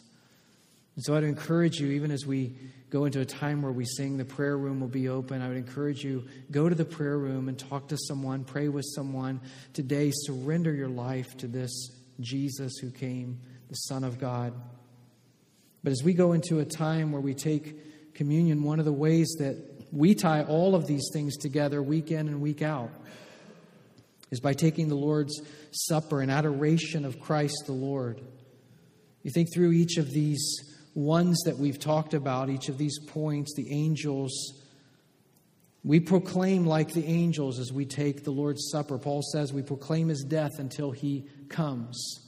And 0.95 1.03
so 1.03 1.15
I'd 1.15 1.23
encourage 1.23 1.79
you, 1.79 1.91
even 1.91 2.11
as 2.11 2.25
we 2.25 2.55
go 2.89 3.05
into 3.05 3.19
a 3.19 3.25
time 3.25 3.63
where 3.63 3.71
we 3.71 3.85
sing, 3.85 4.17
the 4.17 4.25
prayer 4.25 4.55
room 4.57 4.79
will 4.79 4.87
be 4.87 5.09
open. 5.09 5.41
I 5.41 5.47
would 5.47 5.57
encourage 5.57 6.03
you, 6.03 6.27
go 6.51 6.69
to 6.69 6.75
the 6.75 6.85
prayer 6.85 7.17
room 7.17 7.49
and 7.49 7.57
talk 7.57 7.87
to 7.87 7.97
someone, 7.97 8.43
pray 8.43 8.67
with 8.69 8.85
someone. 8.93 9.41
Today, 9.73 10.11
surrender 10.13 10.71
your 10.71 10.89
life 10.89 11.35
to 11.37 11.47
this 11.47 11.89
Jesus 12.19 12.77
who 12.77 12.91
came, 12.91 13.39
the 13.69 13.75
Son 13.75 14.03
of 14.03 14.19
God. 14.19 14.53
But 15.83 15.91
as 15.91 16.03
we 16.03 16.13
go 16.13 16.33
into 16.33 16.59
a 16.59 16.65
time 16.65 17.11
where 17.11 17.21
we 17.21 17.33
take 17.33 18.13
communion, 18.13 18.63
one 18.63 18.77
of 18.77 18.85
the 18.85 18.93
ways 18.93 19.35
that 19.39 19.57
we 19.91 20.13
tie 20.13 20.43
all 20.43 20.75
of 20.75 20.85
these 20.85 21.09
things 21.11 21.37
together 21.37 21.81
week 21.81 22.11
in 22.11 22.27
and 22.27 22.41
week 22.41 22.61
out 22.61 22.91
is 24.33 24.39
by 24.39 24.53
taking 24.53 24.87
the 24.89 24.95
Lord's 24.95 25.39
Supper 25.69 26.19
in 26.19 26.31
adoration 26.31 27.05
of 27.05 27.19
Christ 27.19 27.65
the 27.67 27.71
Lord. 27.71 28.19
You 29.21 29.29
think 29.29 29.53
through 29.53 29.73
each 29.73 29.97
of 29.97 30.09
these 30.09 30.43
ones 30.95 31.39
that 31.45 31.59
we've 31.59 31.77
talked 31.77 32.15
about, 32.15 32.49
each 32.49 32.67
of 32.67 32.79
these 32.79 32.97
points, 32.97 33.53
the 33.55 33.71
angels. 33.71 34.59
We 35.83 35.99
proclaim 35.99 36.65
like 36.65 36.93
the 36.93 37.05
angels 37.05 37.59
as 37.59 37.71
we 37.71 37.85
take 37.85 38.23
the 38.23 38.31
Lord's 38.31 38.71
Supper. 38.71 38.97
Paul 38.97 39.21
says 39.21 39.53
we 39.53 39.61
proclaim 39.61 40.07
his 40.07 40.23
death 40.23 40.57
until 40.57 40.89
he 40.89 41.27
comes. 41.47 42.27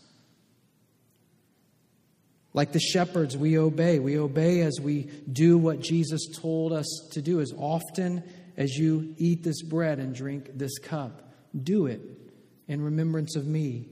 Like 2.53 2.72
the 2.72 2.80
shepherds, 2.80 3.36
we 3.36 3.58
obey. 3.58 3.97
We 3.97 4.20
obey 4.20 4.62
as 4.62 4.80
we 4.80 5.10
do 5.32 5.58
what 5.58 5.80
Jesus 5.80 6.28
told 6.38 6.72
us 6.72 6.86
to 7.14 7.22
do. 7.24 7.41
As 7.41 7.51
often 7.58 8.24
as 8.58 8.76
you 8.76 9.16
eat 9.18 9.41
this 9.41 9.64
bread 9.64 9.97
and 9.97 10.14
drink 10.14 10.51
this 10.53 10.78
cup, 10.78 11.24
do 11.64 11.88
it 11.88 12.01
in 12.68 12.82
remembrance 12.82 13.36
of 13.36 13.45
me. 13.45 13.88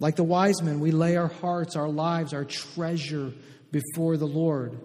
Like 0.00 0.16
the 0.16 0.24
wise 0.24 0.60
men, 0.62 0.80
we 0.80 0.90
lay 0.90 1.16
our 1.16 1.28
hearts, 1.28 1.76
our 1.76 1.88
lives, 1.88 2.34
our 2.34 2.44
treasure 2.44 3.32
before 3.70 4.16
the 4.16 4.26
Lord, 4.26 4.78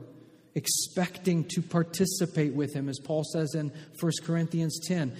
expecting 0.55 1.45
to 1.49 1.61
participate 1.61 2.53
with 2.53 2.73
Him, 2.73 2.89
as 2.89 2.99
Paul 2.99 3.23
says 3.23 3.53
in 3.55 3.71
1 3.99 4.11
Corinthians 4.23 4.79
10. 4.87 5.15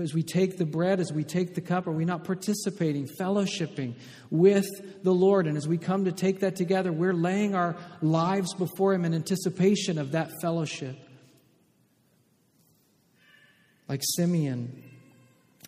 As 0.00 0.12
we 0.12 0.22
take 0.22 0.58
the 0.58 0.66
bread, 0.66 1.00
as 1.00 1.12
we 1.12 1.22
take 1.22 1.54
the 1.54 1.60
cup, 1.60 1.86
are 1.86 1.92
we 1.92 2.04
not 2.04 2.24
participating, 2.24 3.08
fellowshipping 3.20 3.94
with 4.30 4.66
the 5.02 5.14
Lord? 5.14 5.46
And 5.46 5.56
as 5.56 5.66
we 5.66 5.78
come 5.78 6.04
to 6.04 6.12
take 6.12 6.40
that 6.40 6.56
together, 6.56 6.92
we're 6.92 7.14
laying 7.14 7.54
our 7.54 7.76
lives 8.02 8.52
before 8.54 8.92
Him 8.92 9.04
in 9.04 9.14
anticipation 9.14 9.98
of 9.98 10.12
that 10.12 10.30
fellowship. 10.42 10.96
Like 13.90 14.02
Simeon, 14.04 14.84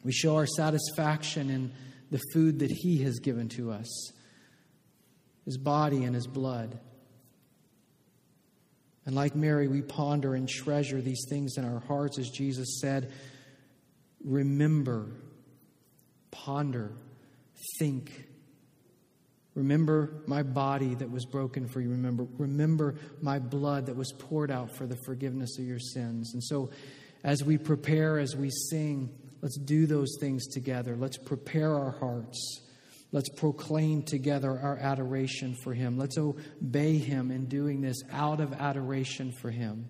we 0.05 0.13
show 0.13 0.37
our 0.37 0.47
satisfaction 0.47 1.51
in 1.51 1.73
the 2.13 2.21
food 2.33 2.61
that 2.61 2.71
He 2.71 3.03
has 3.03 3.19
given 3.19 3.49
to 3.49 3.73
us 3.73 4.13
His 5.45 5.59
body 5.59 6.05
and 6.05 6.15
His 6.15 6.29
blood. 6.29 6.79
And 9.07 9.17
like 9.17 9.35
Mary, 9.35 9.67
we 9.67 9.83
ponder 9.83 10.37
and 10.37 10.49
treasure 10.49 11.01
these 11.01 11.27
things 11.29 11.57
in 11.57 11.65
our 11.65 11.81
hearts, 11.81 12.17
as 12.17 12.31
Jesus 12.31 12.79
said 12.81 13.11
remember, 14.25 15.11
ponder, 16.31 16.93
think. 17.81 18.29
Remember 19.57 20.23
my 20.29 20.45
body 20.45 20.95
that 20.95 21.11
was 21.11 21.25
broken 21.25 21.67
for 21.67 21.81
you. 21.81 21.91
Remember, 21.91 22.29
remember 22.39 22.95
my 23.21 23.41
blood 23.41 23.87
that 23.87 23.97
was 23.97 24.13
poured 24.13 24.53
out 24.53 24.71
for 24.77 24.87
the 24.87 24.97
forgiveness 25.05 25.59
of 25.59 25.65
your 25.65 25.81
sins. 25.81 26.35
And 26.35 26.45
so, 26.45 26.71
as 27.25 27.45
we 27.45 27.59
prepare, 27.59 28.19
as 28.19 28.35
we 28.35 28.51
sing, 28.51 29.11
let's 29.41 29.59
do 29.59 29.87
those 29.87 30.17
things 30.21 30.47
together. 30.49 30.97
Let's 30.97 31.19
prepare 31.19 31.75
our 31.75 31.93
hearts. 31.93 32.61
Let's 33.13 33.29
proclaim 33.29 34.03
together 34.03 34.59
our 34.59 34.79
adoration 34.79 35.55
for 35.63 35.75
Him. 35.75 35.99
Let's 35.99 36.17
obey 36.19 36.97
Him 36.97 37.31
in 37.31 37.47
doing 37.47 37.81
this 37.81 38.03
out 38.11 38.41
of 38.41 38.55
adoration 38.55 39.33
for 39.41 39.51
Him. 39.51 39.89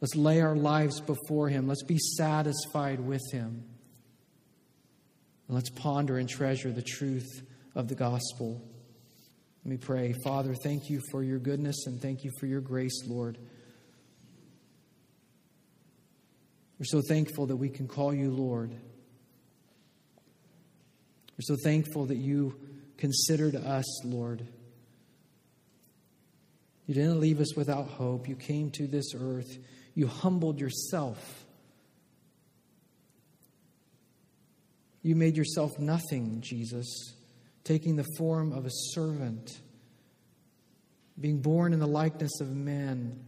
Let's 0.00 0.16
lay 0.16 0.40
our 0.40 0.56
lives 0.56 1.00
before 1.00 1.48
Him. 1.48 1.68
Let's 1.68 1.84
be 1.84 1.98
satisfied 1.98 3.00
with 3.00 3.22
Him. 3.30 3.64
And 5.46 5.54
let's 5.54 5.70
ponder 5.70 6.18
and 6.18 6.28
treasure 6.28 6.72
the 6.72 6.82
truth 6.82 7.42
of 7.74 7.88
the 7.88 7.94
gospel. 7.94 8.60
Let 9.64 9.70
me 9.70 9.76
pray. 9.76 10.14
Father, 10.24 10.54
thank 10.54 10.90
you 10.90 11.00
for 11.10 11.22
your 11.22 11.38
goodness 11.38 11.86
and 11.86 12.02
thank 12.02 12.24
you 12.24 12.30
for 12.38 12.46
your 12.46 12.60
grace, 12.60 13.06
Lord. 13.06 13.38
We're 16.84 17.00
so 17.00 17.08
thankful 17.08 17.46
that 17.46 17.56
we 17.56 17.70
can 17.70 17.88
call 17.88 18.12
you 18.12 18.30
Lord. 18.30 18.70
We're 18.70 18.76
so 21.40 21.56
thankful 21.64 22.04
that 22.04 22.18
you 22.18 22.60
considered 22.98 23.56
us, 23.56 24.04
Lord. 24.04 24.46
You 26.84 26.92
didn't 26.92 27.20
leave 27.20 27.40
us 27.40 27.56
without 27.56 27.88
hope. 27.88 28.28
You 28.28 28.36
came 28.36 28.70
to 28.72 28.86
this 28.86 29.14
earth. 29.18 29.56
You 29.94 30.08
humbled 30.08 30.60
yourself. 30.60 31.46
You 35.02 35.16
made 35.16 35.38
yourself 35.38 35.78
nothing, 35.78 36.42
Jesus, 36.42 37.14
taking 37.64 37.96
the 37.96 38.04
form 38.18 38.52
of 38.52 38.66
a 38.66 38.70
servant, 38.92 39.58
being 41.18 41.40
born 41.40 41.72
in 41.72 41.78
the 41.78 41.86
likeness 41.86 42.42
of 42.42 42.54
men 42.54 43.24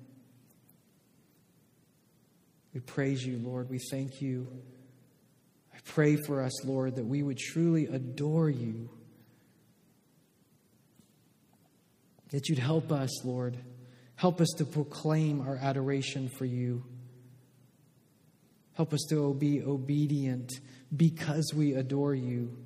we 2.77 2.81
praise 2.81 3.25
you, 3.25 3.39
Lord. 3.39 3.71
We 3.71 3.79
thank 3.79 4.21
you. 4.21 4.47
I 5.75 5.79
pray 5.87 6.17
for 6.17 6.43
us, 6.43 6.63
Lord, 6.63 6.97
that 6.97 7.07
we 7.07 7.23
would 7.23 7.39
truly 7.39 7.87
adore 7.87 8.51
you. 8.51 8.91
That 12.33 12.51
you'd 12.51 12.59
help 12.59 12.93
us, 12.93 13.25
Lord. 13.25 13.57
Help 14.17 14.43
us 14.43 14.49
to 14.59 14.67
proclaim 14.67 15.41
our 15.41 15.57
adoration 15.57 16.29
for 16.29 16.45
you. 16.45 16.85
Help 18.75 18.93
us 18.93 19.07
to 19.09 19.33
be 19.33 19.63
obedient 19.63 20.53
because 20.95 21.55
we 21.57 21.73
adore 21.73 22.15
you. 22.15 22.59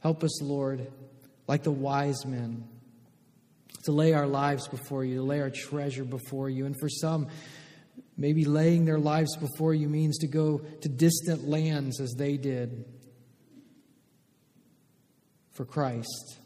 Help 0.00 0.24
us, 0.24 0.40
Lord, 0.40 0.90
like 1.46 1.62
the 1.62 1.70
wise 1.70 2.24
men 2.24 2.66
to 3.84 3.92
lay 3.92 4.12
our 4.12 4.26
lives 4.26 4.68
before 4.68 5.04
you, 5.04 5.16
to 5.16 5.22
lay 5.22 5.40
our 5.40 5.50
treasure 5.50 6.04
before 6.04 6.48
you. 6.48 6.66
And 6.66 6.74
for 6.78 6.88
some, 6.88 7.28
maybe 8.16 8.44
laying 8.44 8.84
their 8.84 8.98
lives 8.98 9.36
before 9.36 9.74
you 9.74 9.88
means 9.88 10.18
to 10.18 10.26
go 10.26 10.58
to 10.58 10.88
distant 10.88 11.48
lands 11.48 12.00
as 12.00 12.14
they 12.16 12.36
did 12.36 12.84
for 15.52 15.64
Christ. 15.64 16.38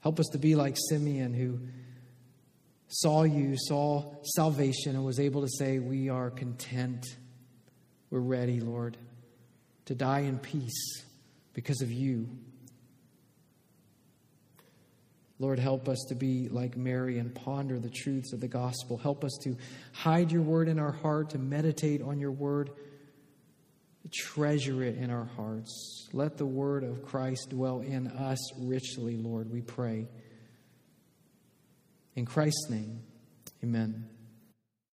Help 0.00 0.18
us 0.18 0.26
to 0.32 0.38
be 0.38 0.54
like 0.54 0.76
Simeon, 0.88 1.32
who 1.32 1.60
saw 2.88 3.22
you, 3.22 3.54
saw 3.56 4.14
salvation, 4.34 4.96
and 4.96 5.04
was 5.04 5.20
able 5.20 5.42
to 5.42 5.48
say, 5.58 5.78
We 5.78 6.08
are 6.08 6.30
content. 6.30 7.06
We're 8.10 8.20
ready, 8.20 8.60
Lord, 8.60 8.98
to 9.86 9.94
die 9.94 10.20
in 10.20 10.38
peace 10.38 11.04
because 11.54 11.80
of 11.80 11.90
you. 11.90 12.28
Lord, 15.42 15.58
help 15.58 15.88
us 15.88 15.98
to 16.08 16.14
be 16.14 16.48
like 16.48 16.76
Mary 16.76 17.18
and 17.18 17.34
ponder 17.34 17.80
the 17.80 17.90
truths 17.90 18.32
of 18.32 18.40
the 18.40 18.46
gospel. 18.46 18.96
Help 18.96 19.24
us 19.24 19.36
to 19.42 19.56
hide 19.90 20.30
your 20.30 20.42
word 20.42 20.68
in 20.68 20.78
our 20.78 20.92
heart, 20.92 21.30
to 21.30 21.38
meditate 21.38 22.00
on 22.00 22.20
your 22.20 22.30
word, 22.30 22.70
treasure 24.12 24.84
it 24.84 24.96
in 24.98 25.10
our 25.10 25.24
hearts. 25.36 26.08
Let 26.12 26.38
the 26.38 26.46
word 26.46 26.84
of 26.84 27.04
Christ 27.04 27.50
dwell 27.50 27.80
in 27.80 28.06
us 28.06 28.38
richly, 28.56 29.16
Lord, 29.16 29.50
we 29.50 29.62
pray. 29.62 30.06
In 32.14 32.24
Christ's 32.24 32.70
name, 32.70 33.00
amen. 33.64 34.11